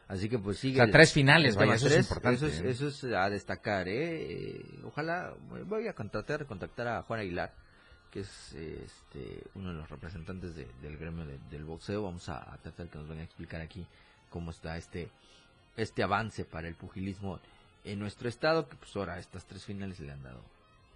[0.09, 0.73] Así que pues sigue.
[0.75, 2.69] O sea, el- tres finales, el vaya, eso es importante, Eso es, ¿eh?
[2.69, 4.33] eso es a destacar, ¿eh?
[4.57, 5.33] Eh, Ojalá,
[5.65, 7.53] voy a contratar, contactar a Juan Aguilar,
[8.13, 12.03] que es este, uno de los representantes de- del gremio de- del boxeo.
[12.03, 13.87] Vamos a, tratar que nos venga a explicar aquí
[14.29, 15.09] cómo está este,
[15.75, 17.39] este avance para el pugilismo
[17.83, 20.41] en nuestro estado, que pues ahora estas tres finales le han dado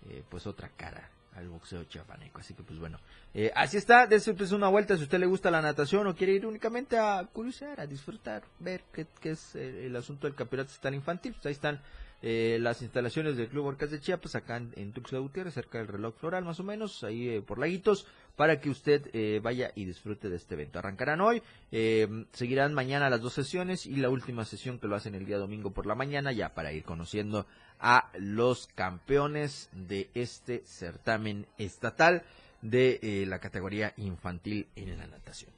[0.10, 2.40] eh, pues otra cara al boxeo chiapaneco.
[2.40, 3.00] Así que pues bueno,
[3.34, 6.34] eh, así está, dése pues una vuelta si usted le gusta la natación o quiere
[6.34, 10.94] ir únicamente a curiosear, a disfrutar, ver qué, es eh, el asunto del campeonato estatal
[10.94, 11.34] infantil.
[11.34, 11.82] Pues ahí están
[12.22, 15.88] eh, las instalaciones del Club Orcas de Chiapas, acá en, en Tuxtla Gutiérrez, cerca del
[15.88, 19.86] reloj floral más o menos, ahí eh, por Laguitos, para que usted eh, vaya y
[19.86, 20.80] disfrute de este evento.
[20.80, 25.16] Arrancarán hoy, eh, seguirán mañana las dos sesiones y la última sesión que lo hacen
[25.16, 27.48] el día domingo por la mañana, ya para ir conociendo
[27.80, 32.24] a los campeones de este certamen estatal
[32.62, 35.52] de eh, la categoría infantil en la natación.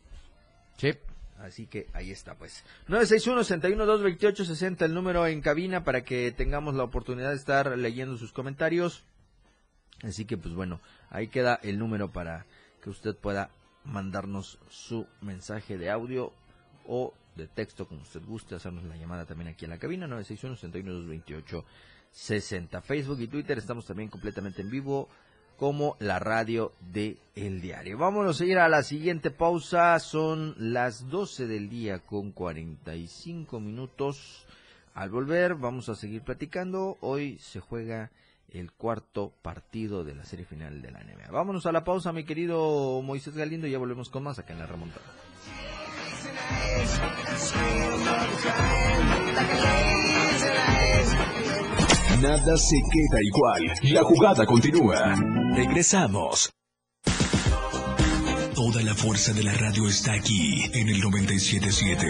[0.78, 0.94] Sí.
[1.40, 2.64] Así que ahí está, pues.
[2.90, 9.06] 961-61-228-60, el número en cabina para que tengamos la oportunidad de estar leyendo sus comentarios.
[10.04, 12.46] Así que, pues bueno, ahí queda el número para
[12.82, 13.50] que usted pueda
[13.84, 16.34] mandarnos su mensaje de audio
[16.86, 22.82] o de texto, como usted guste, hacernos la llamada también aquí en la cabina, 961-61-228-60.
[22.82, 25.10] Facebook y Twitter estamos también completamente en vivo
[25.60, 27.98] como la radio de El Diario.
[27.98, 30.00] Vámonos a ir a la siguiente pausa.
[30.00, 34.46] Son las 12 del día con 45 minutos.
[34.94, 36.98] Al volver vamos a seguir platicando.
[37.02, 38.10] Hoy se juega
[38.48, 41.30] el cuarto partido de la serie final de la NBA.
[41.30, 43.68] Vámonos a la pausa, mi querido Moisés Galindo.
[43.68, 45.06] Ya volvemos con más acá en la remontada.
[52.22, 53.64] Nada se queda igual.
[53.94, 55.16] La jugada continúa.
[55.56, 56.52] Regresamos.
[58.54, 62.06] Toda la fuerza de la radio está aquí en el 977.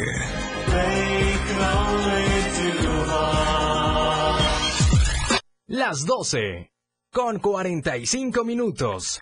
[5.67, 6.72] Las 12.
[7.12, 9.22] Con 45 minutos.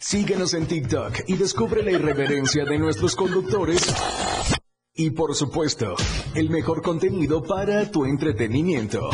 [0.00, 3.82] Síguenos en TikTok y descubre la irreverencia de nuestros conductores.
[5.00, 5.94] Y por supuesto,
[6.34, 9.08] el mejor contenido para tu entretenimiento.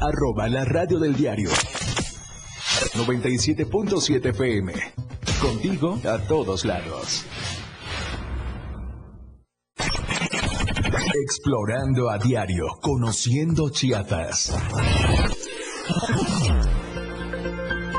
[0.00, 1.50] Arroba la radio del diario.
[2.94, 4.72] 97.7 FM.
[5.40, 7.24] Contigo a todos lados.
[11.22, 14.52] Explorando a diario, conociendo Chiapas.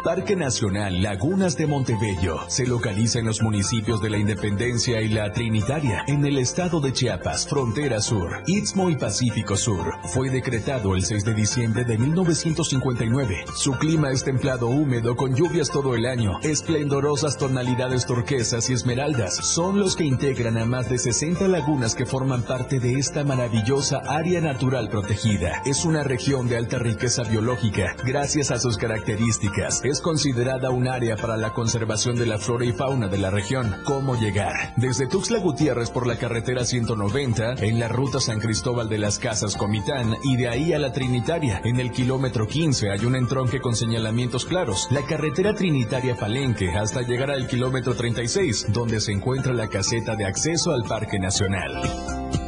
[0.05, 5.31] Parque Nacional Lagunas de Montebello se localiza en los municipios de la Independencia y la
[5.31, 9.95] Trinitaria, en el estado de Chiapas, frontera sur, Istmo y Pacífico Sur.
[10.13, 13.45] Fue decretado el 6 de diciembre de 1959.
[13.55, 16.39] Su clima es templado húmedo con lluvias todo el año.
[16.43, 22.05] Esplendorosas tonalidades turquesas y esmeraldas son los que integran a más de 60 lagunas que
[22.05, 25.63] forman parte de esta maravillosa área natural protegida.
[25.65, 29.81] Es una región de alta riqueza biológica gracias a sus características.
[30.01, 33.75] Considerada un área para la conservación de la flora y fauna de la región.
[33.85, 34.73] ¿Cómo llegar?
[34.77, 39.55] Desde Tuxtla Gutiérrez por la carretera 190, en la ruta San Cristóbal de las Casas
[39.55, 41.61] Comitán y de ahí a la Trinitaria.
[41.63, 44.87] En el kilómetro 15 hay un entronque con señalamientos claros.
[44.91, 50.25] La carretera Trinitaria Palenque hasta llegar al kilómetro 36, donde se encuentra la caseta de
[50.25, 52.44] acceso al Parque Nacional.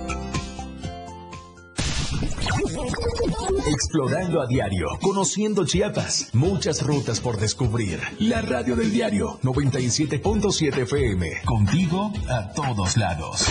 [3.87, 8.01] Explorando a diario, conociendo Chiapas, muchas rutas por descubrir.
[8.19, 13.45] La radio del diario 97.7 FM, contigo a todos lados.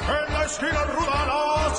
[0.00, 1.78] En la esquina ruda, los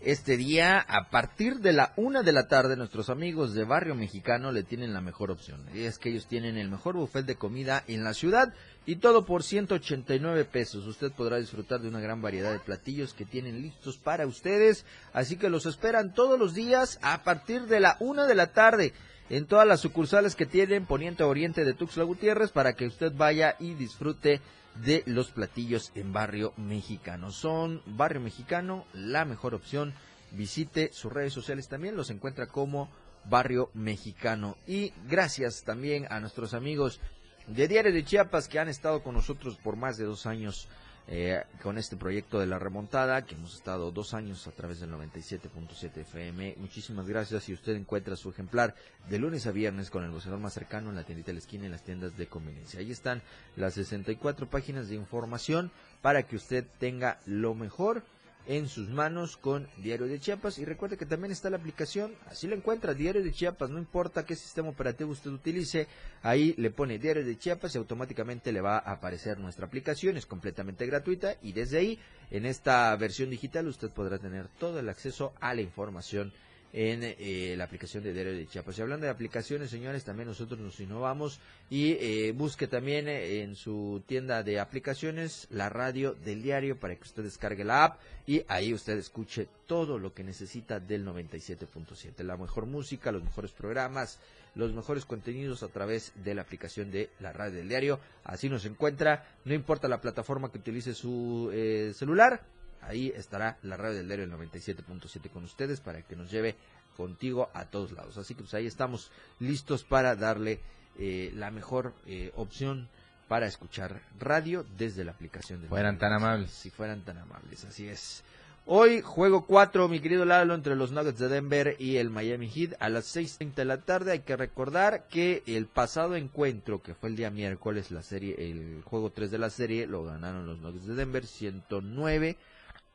[0.04, 4.52] este día, a partir de la una de la tarde, nuestros amigos de Barrio Mexicano
[4.52, 5.64] le tienen la mejor opción.
[5.74, 8.52] Y es que ellos tienen el mejor buffet de comida en la ciudad
[8.84, 10.86] y todo por 189 pesos.
[10.86, 14.84] Usted podrá disfrutar de una gran variedad de platillos que tienen listos para ustedes.
[15.14, 18.92] Así que los esperan todos los días a partir de la una de la tarde
[19.30, 23.56] en todas las sucursales que tienen Poniente Oriente de Tuxtla Gutiérrez para que usted vaya
[23.58, 24.42] y disfrute
[24.82, 27.30] de los platillos en Barrio Mexicano.
[27.30, 29.94] Son Barrio Mexicano la mejor opción.
[30.32, 32.90] Visite sus redes sociales también, los encuentra como
[33.24, 34.56] Barrio Mexicano.
[34.66, 37.00] Y gracias también a nuestros amigos
[37.46, 40.68] de Diario de Chiapas que han estado con nosotros por más de dos años
[41.06, 44.90] eh, con este proyecto de la remontada, que hemos estado dos años a través del
[44.90, 46.54] 97.7 FM.
[46.58, 47.44] Muchísimas gracias.
[47.44, 48.74] Si usted encuentra su ejemplar
[49.10, 51.66] de lunes a viernes con el gozador más cercano en la tiendita de la esquina
[51.66, 52.80] y las tiendas de conveniencia.
[52.80, 53.22] Ahí están
[53.56, 58.02] las 64 páginas de información para que usted tenga lo mejor
[58.46, 60.58] en sus manos con Diario de Chiapas.
[60.58, 64.24] Y recuerde que también está la aplicación, así lo encuentra, Diario de Chiapas, no importa
[64.24, 65.86] qué sistema operativo usted utilice,
[66.22, 70.26] ahí le pone Diario de Chiapas y automáticamente le va a aparecer nuestra aplicación, es
[70.26, 71.98] completamente gratuita y desde ahí,
[72.30, 76.32] en esta versión digital, usted podrá tener todo el acceso a la información
[76.76, 78.76] en eh, la aplicación de Diario de Chiapas.
[78.76, 81.38] Y hablando de aplicaciones, señores, también nosotros nos innovamos
[81.70, 86.96] y eh, busque también eh, en su tienda de aplicaciones la radio del diario para
[86.96, 92.24] que usted descargue la app y ahí usted escuche todo lo que necesita del 97.7.
[92.24, 94.18] La mejor música, los mejores programas,
[94.56, 98.00] los mejores contenidos a través de la aplicación de la radio del diario.
[98.24, 101.52] Así nos encuentra, no importa la plataforma que utilice su
[101.94, 102.40] celular,
[102.86, 106.56] ahí estará la radio del diario el 97.7 con ustedes para que nos lleve
[106.96, 108.16] contigo a todos lados.
[108.18, 109.10] Así que pues ahí estamos
[109.40, 110.60] listos para darle
[110.98, 112.88] eh, la mejor eh, opción
[113.28, 116.50] para escuchar radio desde la aplicación de Fueran tan amables.
[116.50, 118.22] Si fueran tan amables, así es.
[118.66, 122.76] Hoy juego 4, mi querido Lalo, entre los Nuggets de Denver y el Miami Heat
[122.80, 124.12] a las 6.30 de la tarde.
[124.12, 128.82] Hay que recordar que el pasado encuentro, que fue el día miércoles, la serie, el
[128.82, 132.38] juego 3 de la serie, lo ganaron los Nuggets de Denver 109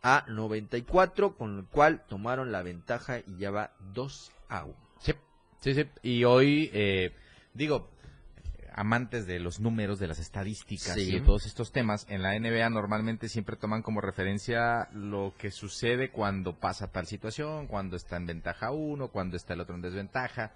[0.02, 4.76] a 94, con el cual tomaron la ventaja y ya va 2 a 1.
[5.00, 5.14] Sí,
[5.60, 5.86] sí, sí.
[6.02, 7.14] Y hoy, eh,
[7.54, 7.90] digo,
[8.74, 12.70] amantes de los números, de las estadísticas y de todos estos temas, en la NBA
[12.70, 18.26] normalmente siempre toman como referencia lo que sucede cuando pasa tal situación, cuando está en
[18.26, 20.54] ventaja uno, cuando está el otro en desventaja.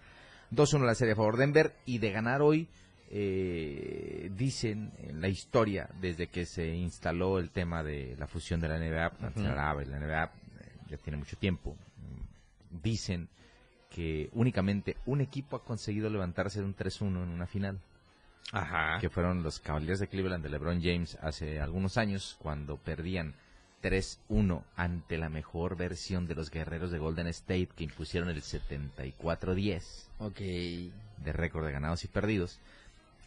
[0.51, 2.69] 2-1 la serie a favor de Denver y de ganar hoy
[3.09, 8.67] eh, dicen en la historia, desde que se instaló el tema de la fusión de
[8.67, 10.29] la NBA, la NBA eh,
[10.89, 11.75] ya tiene mucho tiempo,
[12.81, 13.29] dicen
[13.89, 17.79] que únicamente un equipo ha conseguido levantarse de un 3-1 en una final.
[18.51, 18.99] Ajá.
[18.99, 23.35] Que fueron los Cavaliers de Cleveland de LeBron James hace algunos años, cuando perdían
[23.83, 30.07] 3-1 ante la mejor versión de los guerreros de Golden State que impusieron el 74-10.
[30.19, 30.39] Ok.
[30.39, 32.59] De récord de ganados y perdidos.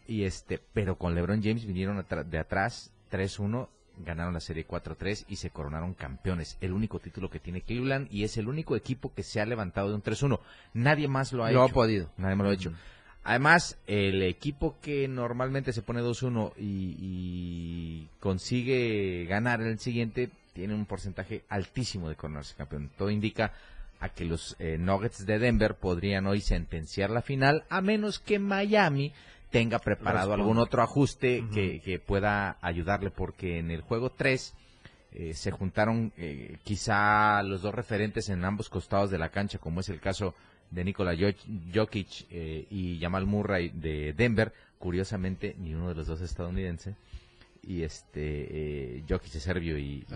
[0.06, 3.68] Y este, pero con LeBron James vinieron de atrás 3-1,
[4.04, 6.58] ganaron la serie 4-3 y se coronaron campeones.
[6.60, 9.88] El único título que tiene Cleveland y es el único equipo que se ha levantado
[9.88, 10.40] de un 3-1.
[10.74, 11.58] Nadie más lo ha hecho.
[11.58, 12.10] Lo ha podido.
[12.16, 12.72] Nadie más lo ha hecho.
[13.24, 20.86] Además, el equipo que normalmente se pone 2-1 y, consigue ganar el siguiente tiene un
[20.86, 22.88] porcentaje altísimo de coronarse campeón.
[22.96, 23.52] Todo indica
[23.98, 28.38] a que los eh, Nuggets de Denver podrían hoy sentenciar la final, a menos que
[28.38, 29.12] Miami
[29.50, 34.54] tenga preparado algún otro ajuste que, pueda ayudarle, porque en el juego 3
[35.12, 39.80] eh, se juntaron eh, quizá los dos referentes en ambos costados de la cancha, como
[39.80, 40.34] es el caso
[40.70, 41.16] de Nikola
[41.74, 44.52] Jokic eh, y Jamal Murray de Denver.
[44.78, 46.96] Curiosamente, ni uno de los dos es estadounidense.
[47.62, 50.06] Y este Jokic es serbio y,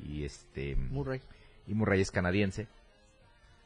[0.00, 1.20] y, este Murray.
[1.66, 2.66] y Murray es canadiense.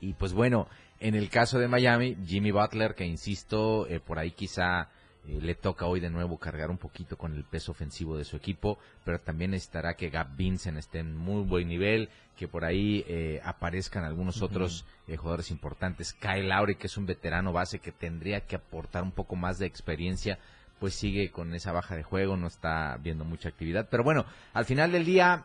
[0.00, 0.68] Y pues bueno,
[1.02, 4.88] en el caso de Miami, Jimmy Butler, que insisto, eh, por ahí quizá
[5.26, 8.36] eh, le toca hoy de nuevo cargar un poquito con el peso ofensivo de su
[8.36, 13.04] equipo, pero también necesitará que Gab Vincent esté en muy buen nivel, que por ahí
[13.08, 16.12] eh, aparezcan algunos otros jugadores importantes.
[16.12, 19.66] Kyle Lowry, que es un veterano base que tendría que aportar un poco más de
[19.66, 20.38] experiencia,
[20.78, 23.88] pues sigue con esa baja de juego, no está viendo mucha actividad.
[23.90, 25.44] Pero bueno, al final del día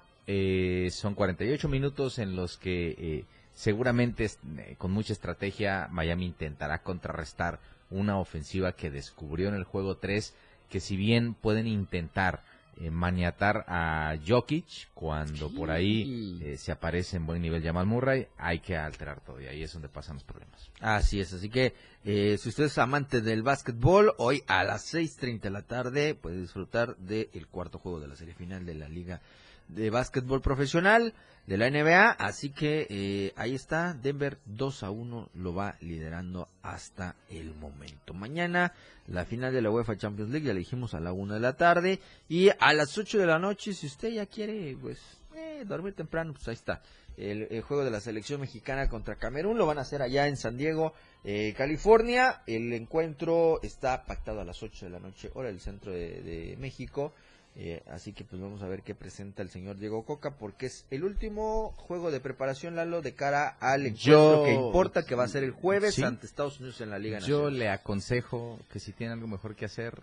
[0.92, 3.26] son 48 minutos en los que
[3.58, 9.98] seguramente eh, con mucha estrategia Miami intentará contrarrestar una ofensiva que descubrió en el juego
[9.98, 10.36] 3
[10.70, 12.44] que si bien pueden intentar
[12.80, 18.28] eh, maniatar a Jokic cuando por ahí eh, se aparece en buen nivel Jamal Murray,
[18.38, 20.70] hay que alterar todo y ahí es donde pasan los problemas.
[20.80, 25.42] Así es, así que eh, si usted es amante del básquetbol, hoy a las 6.30
[25.42, 29.22] de la tarde puede disfrutar del cuarto juego de la serie final de la Liga
[29.68, 31.14] de Básquetbol Profesional
[31.48, 32.12] de la NBA.
[32.12, 38.14] Así que eh, ahí está, Denver 2 a 1 lo va liderando hasta el momento.
[38.14, 38.74] Mañana
[39.08, 41.56] la final de la UEFA Champions League, ya le dijimos a la 1 de la
[41.56, 42.00] tarde.
[42.28, 45.00] Y a las 8 de la noche, si usted ya quiere, pues,
[45.36, 46.82] eh, dormir temprano, pues ahí está.
[47.16, 50.56] El, juego de la selección mexicana contra Camerún lo van a hacer allá en San
[50.56, 50.94] Diego,
[51.24, 52.44] eh, California.
[52.46, 57.14] El encuentro está pactado a las 8 de la noche, hora del centro de México.
[57.60, 60.86] Eh, así que pues vamos a ver qué presenta el señor Diego Coca, porque es
[60.92, 65.24] el último juego de preparación, Lalo, de cara al encuentro Yo- que importa, que va
[65.24, 66.04] a ser el jueves Sí.
[66.04, 67.58] ante Estados Unidos en la Liga Yo Nacional.
[67.60, 70.00] le aconsejo que si tiene algo mejor que hacer,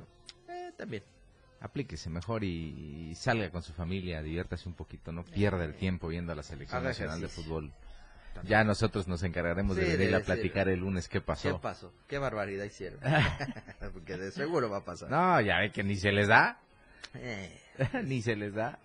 [0.48, 1.04] Eh, también.
[1.60, 6.08] aplíquese mejor y, y salga con su familia, diviértase un poquito, no pierda el tiempo
[6.08, 7.70] viendo a la selección Haga nacional de fútbol.
[8.42, 11.52] Ya nosotros nos encargaremos Sí, de venir a platicar el lunes qué pasó.
[11.54, 11.92] ¿Qué pasó?
[12.08, 12.98] ¿Qué barbaridad hicieron?
[13.92, 15.08] porque de seguro va a pasar.
[15.08, 16.58] No, ya ve que ni se les da,
[17.14, 17.60] Eh,
[18.04, 18.78] ni se les da.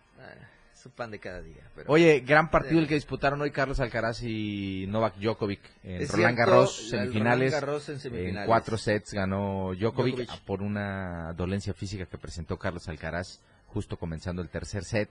[0.74, 1.64] es un pan de cada día.
[1.76, 1.92] Pero...
[1.92, 6.38] Oye, gran partido el que disputaron hoy Carlos Alcaraz y Novak Djokovic en Es Roland
[6.38, 7.52] Garros semifinales.
[7.52, 8.48] Roland Garros en semifinales.
[8.48, 10.42] cuatro sets ganó Djokovic, Djokovic.
[10.46, 15.10] por una dolencia física que presentó Carlos Alcaraz justo comenzando el tercer set,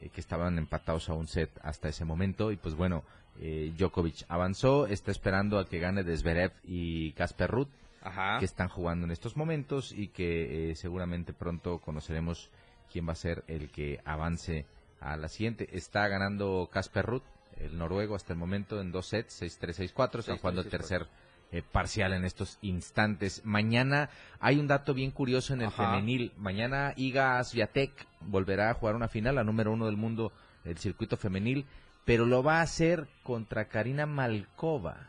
[0.00, 3.04] eh, que estaban empatados a un set hasta ese momento y pues bueno,
[3.40, 7.68] eh, Djokovic avanzó, está esperando a que gane Zverev y Casper Ruud
[8.02, 8.38] Ajá.
[8.38, 12.50] que están jugando en estos momentos y que eh, seguramente pronto conoceremos
[12.90, 14.66] quién va a ser el que avance
[15.00, 15.68] a la siguiente.
[15.72, 17.22] Está ganando Casper Ruud,
[17.58, 20.18] el noruego, hasta el momento en dos sets, 6-3, 6-4.
[20.20, 20.70] Están 6-3, jugando el 6-4.
[20.70, 21.06] tercer
[21.52, 23.42] eh, parcial en estos instantes.
[23.44, 25.90] Mañana hay un dato bien curioso en el Ajá.
[25.94, 26.32] femenil.
[26.36, 30.32] Mañana Iga Swiatek volverá a jugar una final, la número uno del mundo
[30.64, 31.66] del circuito femenil,
[32.04, 35.08] pero lo va a hacer contra Karina Malkova,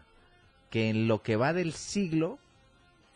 [0.69, 2.39] que en lo que va del siglo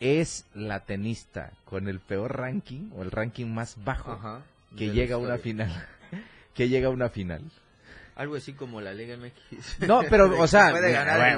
[0.00, 4.42] es la tenista con el peor ranking o el ranking más bajo Ajá.
[4.76, 5.86] que la llega a una final.
[6.54, 7.42] que llega a una final.
[8.16, 9.86] Algo así como la Liga MX.
[9.86, 10.72] No, pero, o sea,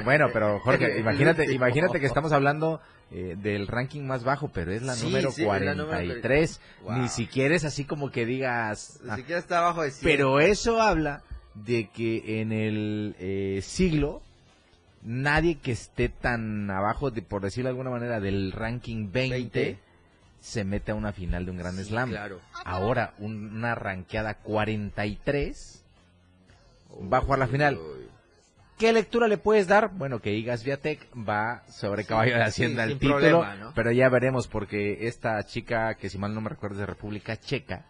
[0.05, 2.81] bueno, pero Jorge, imagínate, imagínate que estamos hablando
[3.11, 6.61] eh, del ranking más bajo, pero es la Sí, número sí, es la número 43.
[6.83, 6.93] Wow.
[6.99, 9.01] Ni siquiera es así como que digas...
[9.03, 10.05] Ni ah, siquiera está abajo de 100.
[10.05, 11.23] pero eso habla
[11.55, 14.23] de que en el eh, siglo
[15.03, 19.79] nadie que esté tan abajo, de, por decirlo de alguna manera, del ranking 20, 20.
[20.41, 22.11] se mete a una final de un gran Sí, slam.
[22.11, 22.41] claro.
[22.65, 25.85] Ahora, un- una ranqueada 43
[27.13, 27.77] va a jugar la final.
[27.77, 28.09] Uy.
[28.79, 29.91] ¿Qué lectura le puedes dar?
[29.93, 33.73] Bueno, que Igas Viatek va sobre caballo de Hacienda sí, el sin título, problema, ¿no?
[33.75, 37.37] pero ya veremos porque esta chica, que si mal no me recuerdo es de República
[37.37, 37.85] Checa,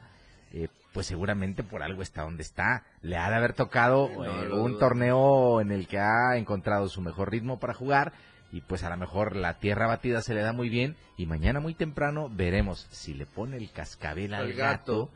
[0.54, 2.84] eh, pues seguramente por algo está donde está.
[3.02, 7.00] Le ha de haber tocado No eh, un torneo en el que ha encontrado su
[7.00, 8.12] mejor ritmo para jugar
[8.50, 11.60] y pues a lo mejor la tierra batida se le da muy bien y mañana
[11.60, 15.10] muy temprano veremos si le pone el cascabel al gato, gato.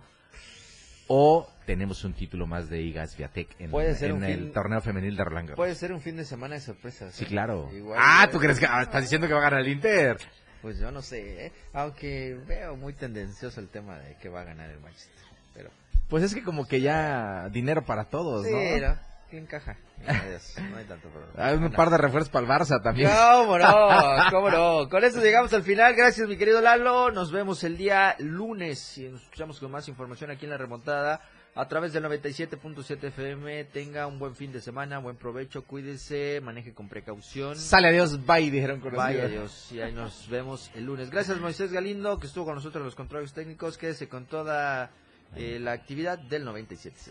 [1.09, 4.53] o tenemos un título más de Igas Viatek en, Puede ser en un el fin-
[4.53, 5.57] torneo femenil de Roland Garros.
[5.57, 7.14] Puede ser un fin de semana de sorpresas.
[7.14, 7.29] Sí, ¿eh?
[7.29, 7.70] claro.
[7.75, 10.18] Igual, ah, ¿tú crees que ah, estás diciendo que va a ganar el Inter?
[10.61, 11.53] Pues yo no sé, ¿eh?
[11.73, 15.22] aunque veo muy tendencioso el tema de que va a ganar el Manchester.
[15.55, 15.70] Pero,
[16.09, 18.88] Pues es que como que ya dinero para todos, sí, ¿no?
[18.88, 19.12] ¿no?
[19.32, 19.76] ¿quién encaja?
[20.07, 21.32] Adiós, no hay tanto problema.
[21.36, 23.09] Hay un par de refuerzos para el Barça también.
[23.09, 23.88] ¿Cómo no?
[24.30, 24.88] ¿Cómo no?
[24.90, 25.94] Con eso llegamos al final.
[25.94, 27.11] Gracias, mi querido Lalo.
[27.11, 31.22] Nos vemos el día lunes y nos escuchamos con más información aquí en la remontada
[31.55, 33.64] a través del 97.7 FM.
[33.64, 37.57] Tenga un buen fin de semana, buen provecho, cuídese, maneje con precaución.
[37.57, 41.11] Sale adiós, bye, dijeron con Vaya Dios, y ahí nos vemos el lunes.
[41.11, 43.78] Gracias Moisés Galindo, que estuvo con nosotros en los controles técnicos.
[43.78, 44.90] Quédese con toda
[45.37, 47.11] eh, la actividad del 97.7.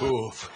[0.00, 0.55] Uf.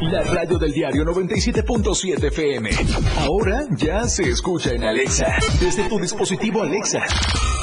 [0.00, 2.70] La radio del diario 97.7 FM.
[3.18, 5.26] Ahora ya se escucha en Alexa.
[5.60, 7.00] Desde tu dispositivo Alexa.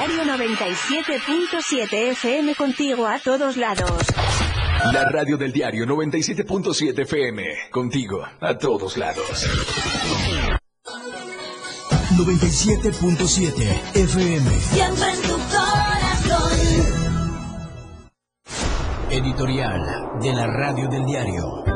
[0.00, 4.06] diario 97.7 FM contigo a todos lados.
[4.92, 7.44] La radio del diario 97.7 FM.
[7.70, 9.46] Contigo a todos lados.
[12.16, 14.50] 97.7 FM.
[14.60, 16.52] Siempre en tu corazón.
[19.10, 19.82] Editorial
[20.22, 21.70] de la radio del diario.